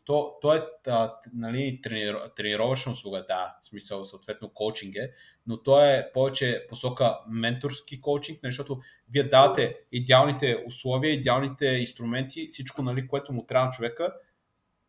[0.05, 5.11] то, то е а, нали, тренир, тренировъчна услуга, да, в смисъл съответно коучинг е,
[5.47, 8.79] но то е повече посока менторски коучинг, нали, защото
[9.11, 14.13] вие давате идеалните условия, идеалните инструменти, всичко, нали, което му трябва на човека,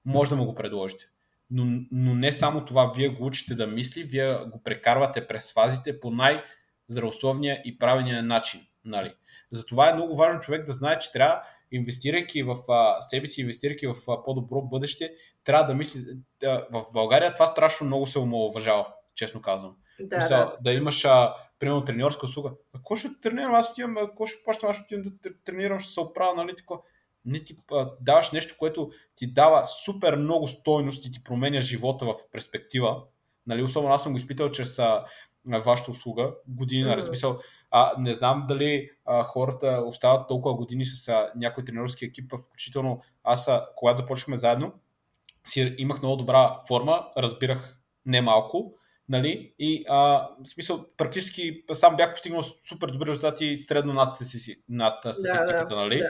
[0.04, 1.04] може да му го предложите.
[1.50, 6.00] Но, но не само това, вие го учите да мисли, вие го прекарвате през фазите
[6.00, 8.60] по най-здравословния и правилния начин.
[8.84, 9.14] Нали.
[9.52, 11.42] Затова е много важно човек да знае, че трябва
[11.72, 15.12] инвестирайки в а, себе си, инвестирайки в а, по-добро бъдеще,
[15.44, 16.00] трябва да мисли.
[16.44, 19.76] А, в България това страшно много се омалуважава, честно казвам.
[20.00, 20.56] Да, Мисля, да.
[20.60, 22.52] да имаш, а, примерно, треньорска услуга.
[22.72, 26.34] Ако ще тренирам, аз отивам, ако ще плащам, аз отивам да тренирам, ще се оправя,
[26.34, 26.74] нали, така.
[27.24, 32.04] Не ти а, даваш нещо, което ти дава супер много стойност и ти променя живота
[32.04, 33.02] в перспектива.
[33.46, 35.04] Нали, особено аз съм го изпитал чрез а,
[35.46, 36.96] вашата услуга, години, mm-hmm.
[36.96, 37.38] размисъл.
[37.70, 43.00] А, не знам дали а, хората остават толкова години с а, някой тренерски екип, включително
[43.24, 44.72] аз, а, когато започнахме заедно,
[45.44, 48.74] си имах много добра форма, разбирах не малко,
[49.08, 54.08] нали, и а, в смисъл, практически сам бях постигнал супер добри резултати средно над,
[54.68, 56.08] над статистиката, да, нали, да.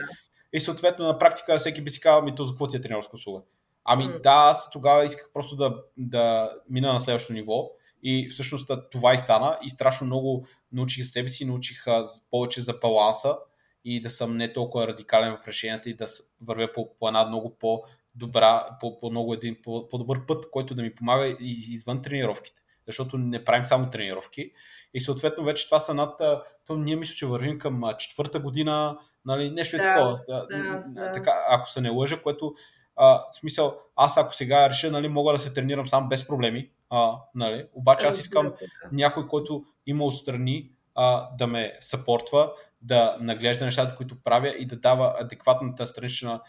[0.53, 3.15] И съответно на практика всеки би си казал, ми то за какво ти е тренерска
[3.15, 3.41] услуга?
[3.83, 4.21] Ами mm.
[4.21, 7.69] да, аз тогава исках просто да, да мина на следващото ниво,
[8.03, 11.85] и всъщност това и стана и страшно много научих себе си, научих
[12.31, 13.37] повече за баланса
[13.85, 16.05] и да съм не толкова радикален в решенията и да
[16.41, 20.81] вървя по, по една много по-добра, по, по много един по, по-добър път, който да
[20.81, 22.61] ми помага извън тренировките.
[22.87, 24.51] Защото не правим само тренировки.
[24.93, 26.21] И съответно вече това са над...
[26.67, 30.19] То ние мисля, че вървим към четвърта година, нали, нещо да, е такова.
[30.27, 30.47] Да,
[30.87, 31.11] да.
[31.11, 32.53] Така, ако се не лъжа, което
[32.95, 37.13] а, смисъл, аз ако сега реша, нали, мога да се тренирам сам без проблеми, а,
[37.35, 37.65] нали?
[37.73, 38.49] Обаче аз искам
[38.91, 44.75] някой, който има отстрани а, да ме съпортва, да наглежда нещата, които правя и да
[44.75, 46.41] дава адекватната странична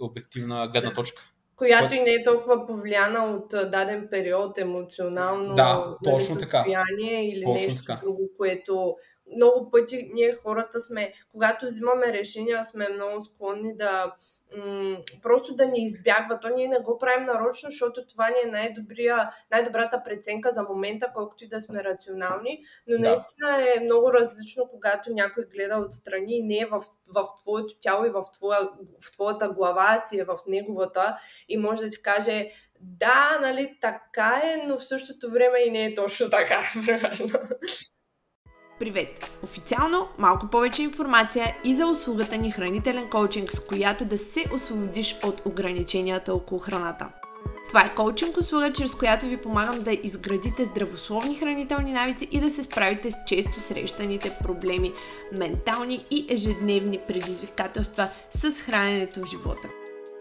[0.00, 1.22] обективна гледна точка.
[1.56, 7.22] Която и не е толкова повлияна от даден период емоционално да, нали, точно състояние така.
[7.22, 8.00] или точно нещо така.
[8.02, 8.96] друго, което
[9.36, 14.12] много пъти ние хората сме, когато взимаме решения, сме много склонни да
[14.56, 16.40] м- просто да ни избягва.
[16.40, 21.12] То ние не го правим нарочно, защото това ни е най-добрия, най-добрата преценка за момента,
[21.14, 23.08] колкото и да сме рационални, но да.
[23.08, 28.04] наистина е много различно, когато някой гледа отстрани и не е в, в твоето тяло
[28.04, 28.60] и в, твоя,
[29.00, 31.16] в твоята глава си, е в неговата
[31.48, 32.48] и може да ти каже
[32.80, 37.28] да, нали, така е, но в същото време и не е точно така, примерно.
[38.78, 39.30] Привет!
[39.42, 45.16] Официално малко повече информация и за услугата ни хранителен коучинг, с която да се освободиш
[45.24, 47.08] от ограниченията около храната.
[47.68, 52.50] Това е коучинг услуга, чрез която ви помагам да изградите здравословни хранителни навици и да
[52.50, 54.92] се справите с често срещаните проблеми,
[55.32, 59.68] ментални и ежедневни предизвикателства с храненето в живота.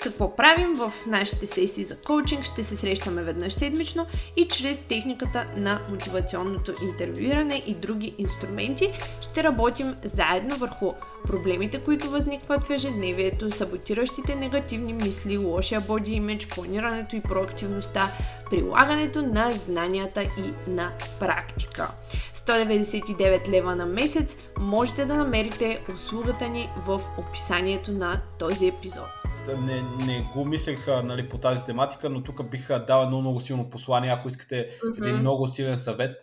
[0.04, 2.44] Какво правим в нашите сесии за коучинг?
[2.44, 8.92] Ще се срещаме веднъж седмично и чрез техниката на мотивационното интервюиране и други инструменти
[9.22, 10.94] ще работим заедно върху
[11.28, 18.12] проблемите, които възникват в ежедневието, саботиращите негативни мисли, лошия боди имидж, планирането и проактивността,
[18.50, 21.92] прилагането на знанията и на практика.
[22.36, 29.82] 199 лева на месец можете да намерите услугата ни в описанието на този епизод не,
[29.82, 34.12] не го мислех нали, по тази тематика, но тук бих дал едно много силно послание,
[34.12, 35.08] ако искате mm-hmm.
[35.08, 36.18] един много силен съвет.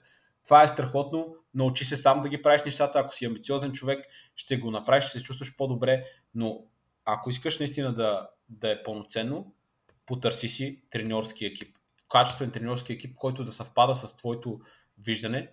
[0.45, 4.07] Това е страхотно, научи се сам да ги правиш нещата, ако си амбициозен човек,
[4.37, 6.05] ще го направиш, ще се чувстваш по-добре,
[6.35, 6.61] но
[7.05, 9.55] ако искаш наистина да, да е пълноценно,
[10.07, 11.77] потърси си треньорски екип.
[12.09, 14.61] Качествен треньорски екип, който да съвпада с твоето
[14.99, 15.49] виждане.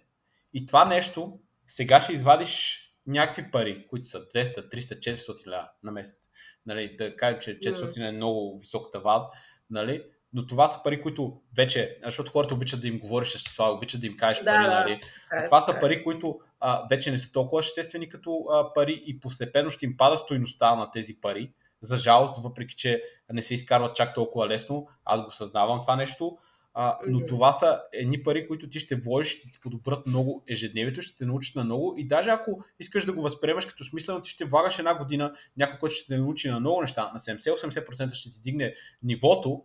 [0.53, 5.91] И това нещо, сега ще извадиш някакви пари, които са 200, 300, 400 ля на
[5.91, 6.29] месец.
[6.65, 9.21] Нали, да кажем, че 400 е много висок таван,
[9.69, 10.03] нали,
[10.33, 14.07] но това са пари, които вече, защото хората обичат да им говориш числа, обичат да
[14.07, 15.01] им кажеш да, пари, нали?
[15.31, 19.19] А това са пари, които а, вече не са толкова съществени като а, пари и
[19.19, 21.51] постепенно ще им пада стоиността на тези пари.
[21.81, 26.37] За жалост, въпреки че не се изкарват чак толкова лесно, аз го съзнавам това нещо,
[26.73, 31.01] а, но това са едни пари, които ти ще вложиш, ще ти подобрат много ежедневието,
[31.01, 31.95] ще те научат на много.
[31.97, 35.79] И даже ако искаш да го възприемаш като смислено, ти ще влагаш една година, някой,
[35.79, 39.63] който ще те научи на много неща, на 70-80% ще ти дигне нивото,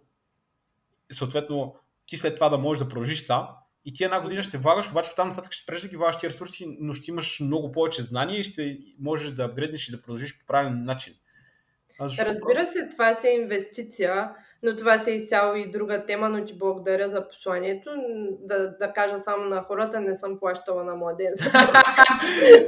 [1.12, 1.74] съответно
[2.06, 3.48] ти след това да можеш да продължиш сам.
[3.84, 6.28] И ти една година ще влагаш, обаче оттам нататък ще спреш да ги влагаш ти
[6.28, 10.38] ресурси, но ще имаш много повече знания и ще можеш да апгрейднеш и да продължиш
[10.38, 11.14] по правилен начин.
[12.00, 14.30] Разбира се, това си е инвестиция,
[14.62, 17.90] но това си е изцяло и друга тема, но ти благодаря за посланието.
[18.40, 21.50] Да, да кажа само на хората, не съм плащала на младенца.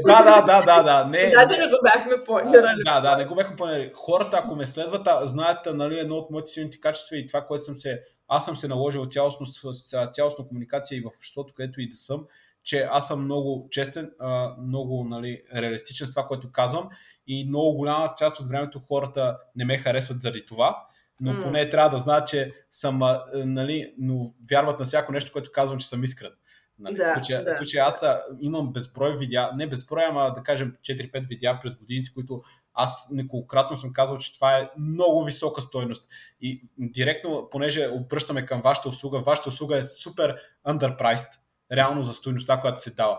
[0.07, 1.05] да, да, да, да, да.
[1.05, 2.83] Не, Даже не го бяхме планирали.
[2.85, 3.93] Да, да, не го бяхме планирали.
[3.95, 7.77] Хората, ако ме следват, знаят, нали, едно от моите силните качества и това, което съм
[7.77, 11.97] се аз съм се наложил цялостно, с цялостна комуникация и в обществото, където и да
[11.97, 12.27] съм,
[12.67, 14.11] че аз съм много честен,
[14.59, 16.89] много нали, реалистичен с това, което казвам
[17.27, 20.87] и много голяма част от времето хората не ме харесват заради това,
[21.21, 21.43] но mm.
[21.43, 23.03] поне трябва да знаят, че съм,
[23.35, 26.31] нали, но вярват на всяко нещо, което казвам, че съм искрен.
[26.79, 27.55] Нали, да, в, случая, да.
[27.55, 28.05] в случая аз
[28.41, 32.43] имам безброй видеа, не безброй, ама да кажем 4-5 видеа през годините, които
[32.75, 36.09] аз неколкократно съм казал, че това е много висока стойност.
[36.41, 40.37] И директно, понеже обръщаме към вашата услуга, вашата услуга е супер
[40.69, 41.31] underpriced,
[41.73, 43.19] реално за стойността, която се дава.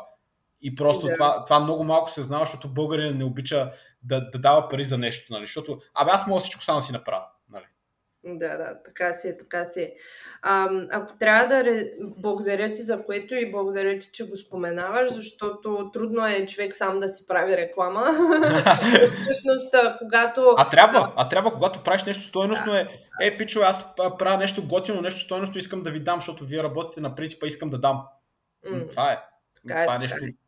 [0.62, 1.14] И просто да.
[1.14, 3.72] това, това много малко се знава, защото българин не обича
[4.04, 5.34] да, да дава пари за нещо.
[5.34, 5.46] Нали?
[5.46, 7.26] Защото, абе аз мога всичко само да си направя.
[8.36, 9.94] Да, да, така си е, така си е.
[10.42, 11.84] А, ако трябва да ре...
[12.02, 17.00] благодаря ти за което и благодаря ти, че го споменаваш, защото трудно е човек сам
[17.00, 18.06] да си прави реклама.
[19.12, 20.56] Всъщност, когато...
[20.58, 22.80] А трябва, а трябва, когато правиш нещо стойностно да.
[22.80, 22.88] е,
[23.22, 27.02] е, пичо, аз правя нещо готино, нещо стойностно, искам да ви дам, защото вие работите
[27.02, 28.02] на принципа, искам да дам.
[28.68, 28.90] Mm.
[28.90, 29.18] Това е.
[29.56, 30.16] Така е, това е нещо...
[30.16, 30.48] Така е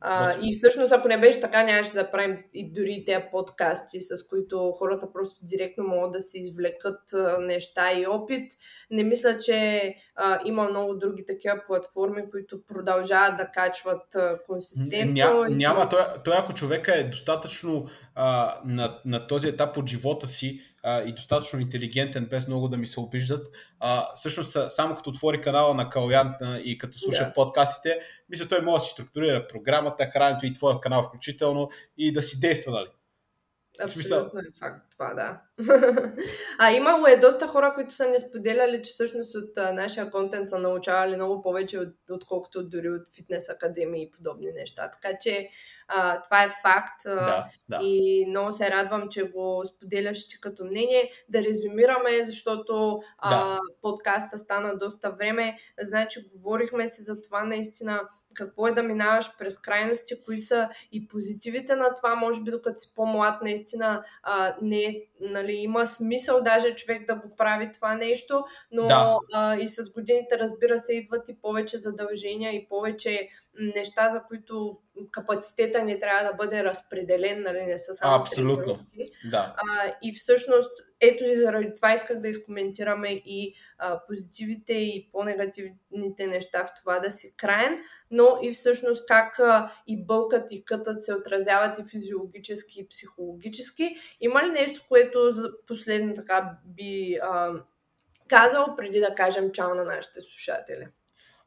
[0.00, 4.26] а, и всъщност, ако не беше така, нямаше да правим и дори тези подкасти, с
[4.28, 7.00] които хората просто директно могат да се извлекат
[7.40, 8.52] неща и опит.
[8.90, 15.44] Не мисля, че а, има много други такива платформи, които продължават да качват а, консистентно.
[15.44, 15.88] Ня, няма.
[15.88, 21.02] Той, той, ако човека е достатъчно а, на, на този етап от живота си, а,
[21.02, 23.46] и достатъчно интелигентен, без много да ми се обиждат.
[23.80, 27.34] А, всъщност, само като отвори канала на Калян и като слуша yeah.
[27.34, 27.98] подкастите,
[28.28, 31.68] мисля, той може да си структурира програмата, храненето и твоя канал включително
[31.98, 32.88] и да си действа, нали?
[33.82, 35.40] Абсолютно е факт това, да.
[36.58, 40.48] а имало е доста хора, които са не споделяли, че всъщност от а, нашия контент
[40.48, 44.90] са научавали много повече, от, отколкото дори от фитнес академии и подобни неща.
[44.90, 45.48] Така че
[45.88, 47.78] а, това е факт да, да.
[47.82, 51.10] и много се радвам, че го споделяш ти като мнение.
[51.28, 53.60] Да резюмираме, защото а, да.
[53.82, 55.58] подкаста стана доста време.
[55.80, 58.00] Значи говорихме се за това наистина
[58.38, 62.78] какво е да минаваш през крайности, кои са и позитивите на това, може би докато
[62.78, 64.87] си по-млад, наистина а, не,
[65.20, 69.18] нали, има смисъл даже човек да го прави това нещо, но да.
[69.32, 73.28] а, и с годините, разбира се, идват и повече задължения и повече
[73.58, 74.78] неща, за които
[75.10, 78.78] капацитета ни трябва да бъде разпределен, нали, не са само Абсолютно,
[79.30, 79.54] да.
[79.56, 80.70] А, и всъщност,
[81.00, 86.98] ето и заради това исках да изкоментираме и а, позитивите и по-негативните неща в това
[86.98, 87.78] да си краен,
[88.10, 93.96] но и всъщност как а, и бълкът и кътът се отразяват и физиологически и психологически.
[94.20, 97.52] Има ли нещо, което за последно така би а,
[98.28, 100.88] казал преди да кажем чао на нашите слушатели?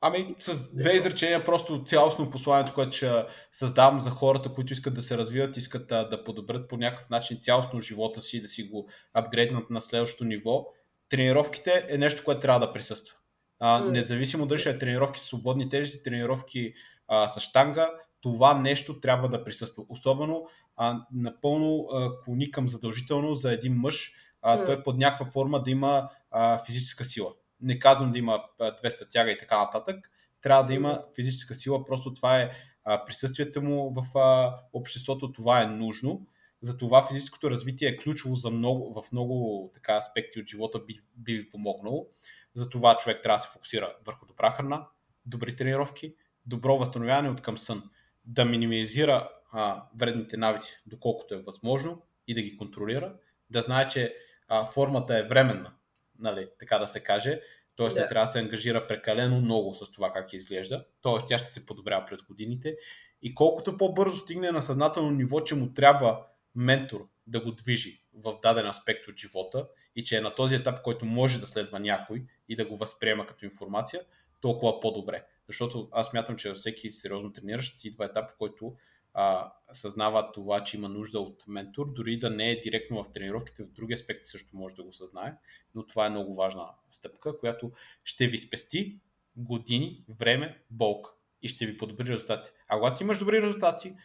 [0.04, 5.02] Ами, с две изречения, просто цялостно посланието, което ще създавам за хората, които искат да
[5.02, 8.90] се развиват, искат да, да подобрят по някакъв начин цялостно живота си, да си го
[9.14, 10.66] апгрейднат на следващото ниво.
[11.10, 13.18] Тренировките е нещо, което трябва да присъства.
[13.60, 16.74] А, независимо дали ще е тренировки с свободни тежести, тренировки
[17.08, 17.90] а, с штанга,
[18.22, 19.84] това нещо трябва да присъства.
[19.90, 20.46] Особено
[20.78, 25.72] а, напълно а, клони към задължително за един мъж, а, той под някаква форма да
[25.72, 30.74] има а, физическа сила не казвам да има 200 тяга и така нататък, трябва да
[30.74, 32.52] има физическа сила, просто това е
[32.84, 36.28] а, присъствието му в а, обществото, това е нужно.
[36.62, 41.34] Затова физическото развитие е ключово за много, в много така, аспекти от живота би, би
[41.34, 42.08] ви помогнало.
[42.54, 44.88] Затова човек трябва да се фокусира върху добра храна,
[45.26, 47.90] добри тренировки, добро възстановяване от към сън,
[48.26, 53.14] да минимизира а, вредните навици, доколкото е възможно и да ги контролира,
[53.50, 54.16] да знае, че
[54.48, 55.74] а, формата е временна,
[56.20, 57.42] нали, така да се каже.
[57.76, 58.02] Тоест да.
[58.02, 60.86] не трябва да се ангажира прекалено много с това как изглежда.
[61.02, 62.76] Тоест тя ще се подобрява през годините.
[63.22, 68.40] И колкото по-бързо стигне на съзнателно ниво, че му трябва ментор да го движи в
[68.42, 72.26] даден аспект от живота и че е на този етап, който може да следва някой
[72.50, 74.02] и да го възприема като информация,
[74.42, 75.26] толкова по-добре.
[75.48, 78.76] Защото аз мятам, че всеки сериозно трениращ идва етап, в който
[79.14, 83.64] а, съзнава това, че има нужда от ментор, дори да не е директно в тренировките,
[83.64, 85.34] в други аспекти също може да го съзнае,
[85.76, 87.72] но това е много важна стъпка, която
[88.04, 89.00] ще ви спести
[89.36, 92.50] години, време, болка и ще ви подобри резултати.
[92.68, 93.96] А когато имаш добри резултати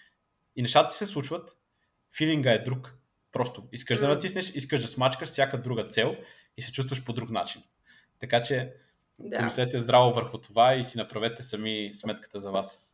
[0.56, 1.58] и нещата ти се случват,
[2.16, 2.98] филинга е друг.
[3.32, 6.16] Просто искаш да натиснеш, искаш да смачкаш всяка друга цел
[6.56, 7.62] и се чувстваш по друг начин.
[8.18, 8.74] Така че
[9.18, 9.38] да.
[9.38, 12.85] помислете здраво върху това и си направете сами сметката за вас.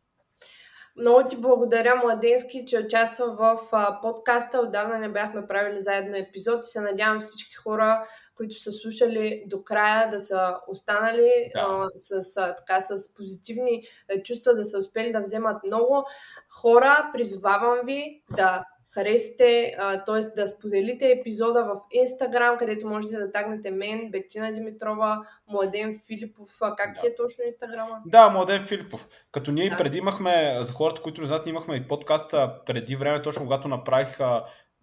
[0.95, 4.59] Много ти благодаря, Младенски, че участва в а, подкаста.
[4.59, 9.63] Отдавна не бяхме правили заедно епизод и се надявам всички хора, които са слушали до
[9.63, 11.61] края, да са останали да.
[11.61, 13.83] А, с, а, така, с позитивни
[14.23, 16.05] чувства, да са успели да вземат много.
[16.49, 19.75] Хора, призовавам ви да харесате,
[20.05, 20.21] т.е.
[20.41, 26.59] да споделите епизода в Инстаграм, където можете да тагнете мен, Бетина Димитрова, Младен Филипов.
[26.77, 27.01] Как да.
[27.01, 28.01] ти е точно Инстаграма?
[28.05, 29.07] Да, Младен Филипов.
[29.31, 29.77] Като ние да.
[29.77, 34.17] преди имахме, за хората, които не знаят, имахме и подкаста преди време, точно когато направих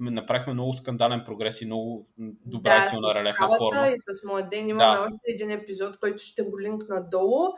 [0.01, 2.09] направихме много скандален прогрес и много
[2.47, 3.89] добра да, и силна релефна форма.
[3.89, 5.01] И с Младен имаме да.
[5.01, 7.49] още един епизод, който ще го линкна долу.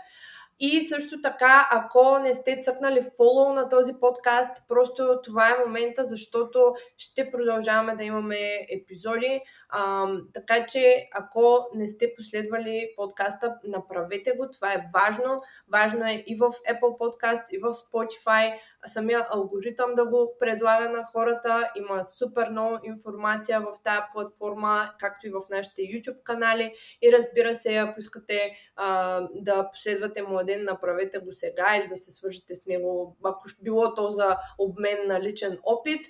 [0.64, 6.04] И също така, ако не сте цъкнали фолоу на този подкаст, просто това е момента,
[6.04, 8.38] защото ще продължаваме да имаме
[8.70, 9.40] епизоди.
[9.68, 14.50] А, така че, ако не сте последвали подкаста, направете го.
[14.52, 15.42] Това е важно.
[15.72, 18.54] Важно е и в Apple Podcasts, и в Spotify.
[18.86, 21.70] Самия алгоритъм да го предлага на хората.
[21.76, 26.72] Има супер много информация в тази платформа, както и в нашите YouTube канали.
[27.02, 30.22] И разбира се, ако искате а, да последвате
[30.52, 34.98] младен, направете го сега или да се свържете с него, ако било то за обмен
[35.06, 36.06] на личен опит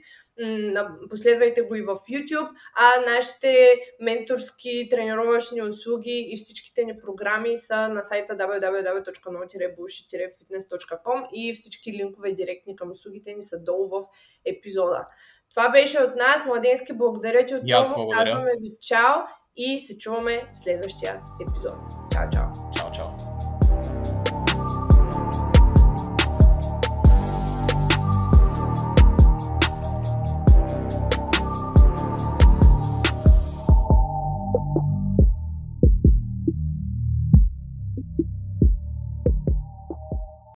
[1.11, 7.89] последвайте го и в YouTube, а нашите менторски тренировъчни услуги и всичките ни програми са
[7.89, 14.03] на сайта www.no-bullshit-fitness.com и всички линкове директни към услугите ни са долу в
[14.45, 15.07] епизода.
[15.51, 16.47] Това беше от нас.
[16.47, 18.09] Младенски, благодаря ти отново.
[18.09, 19.15] Казваме ви чао
[19.57, 21.79] и се чуваме в следващия епизод.
[22.13, 22.62] Чао, чао.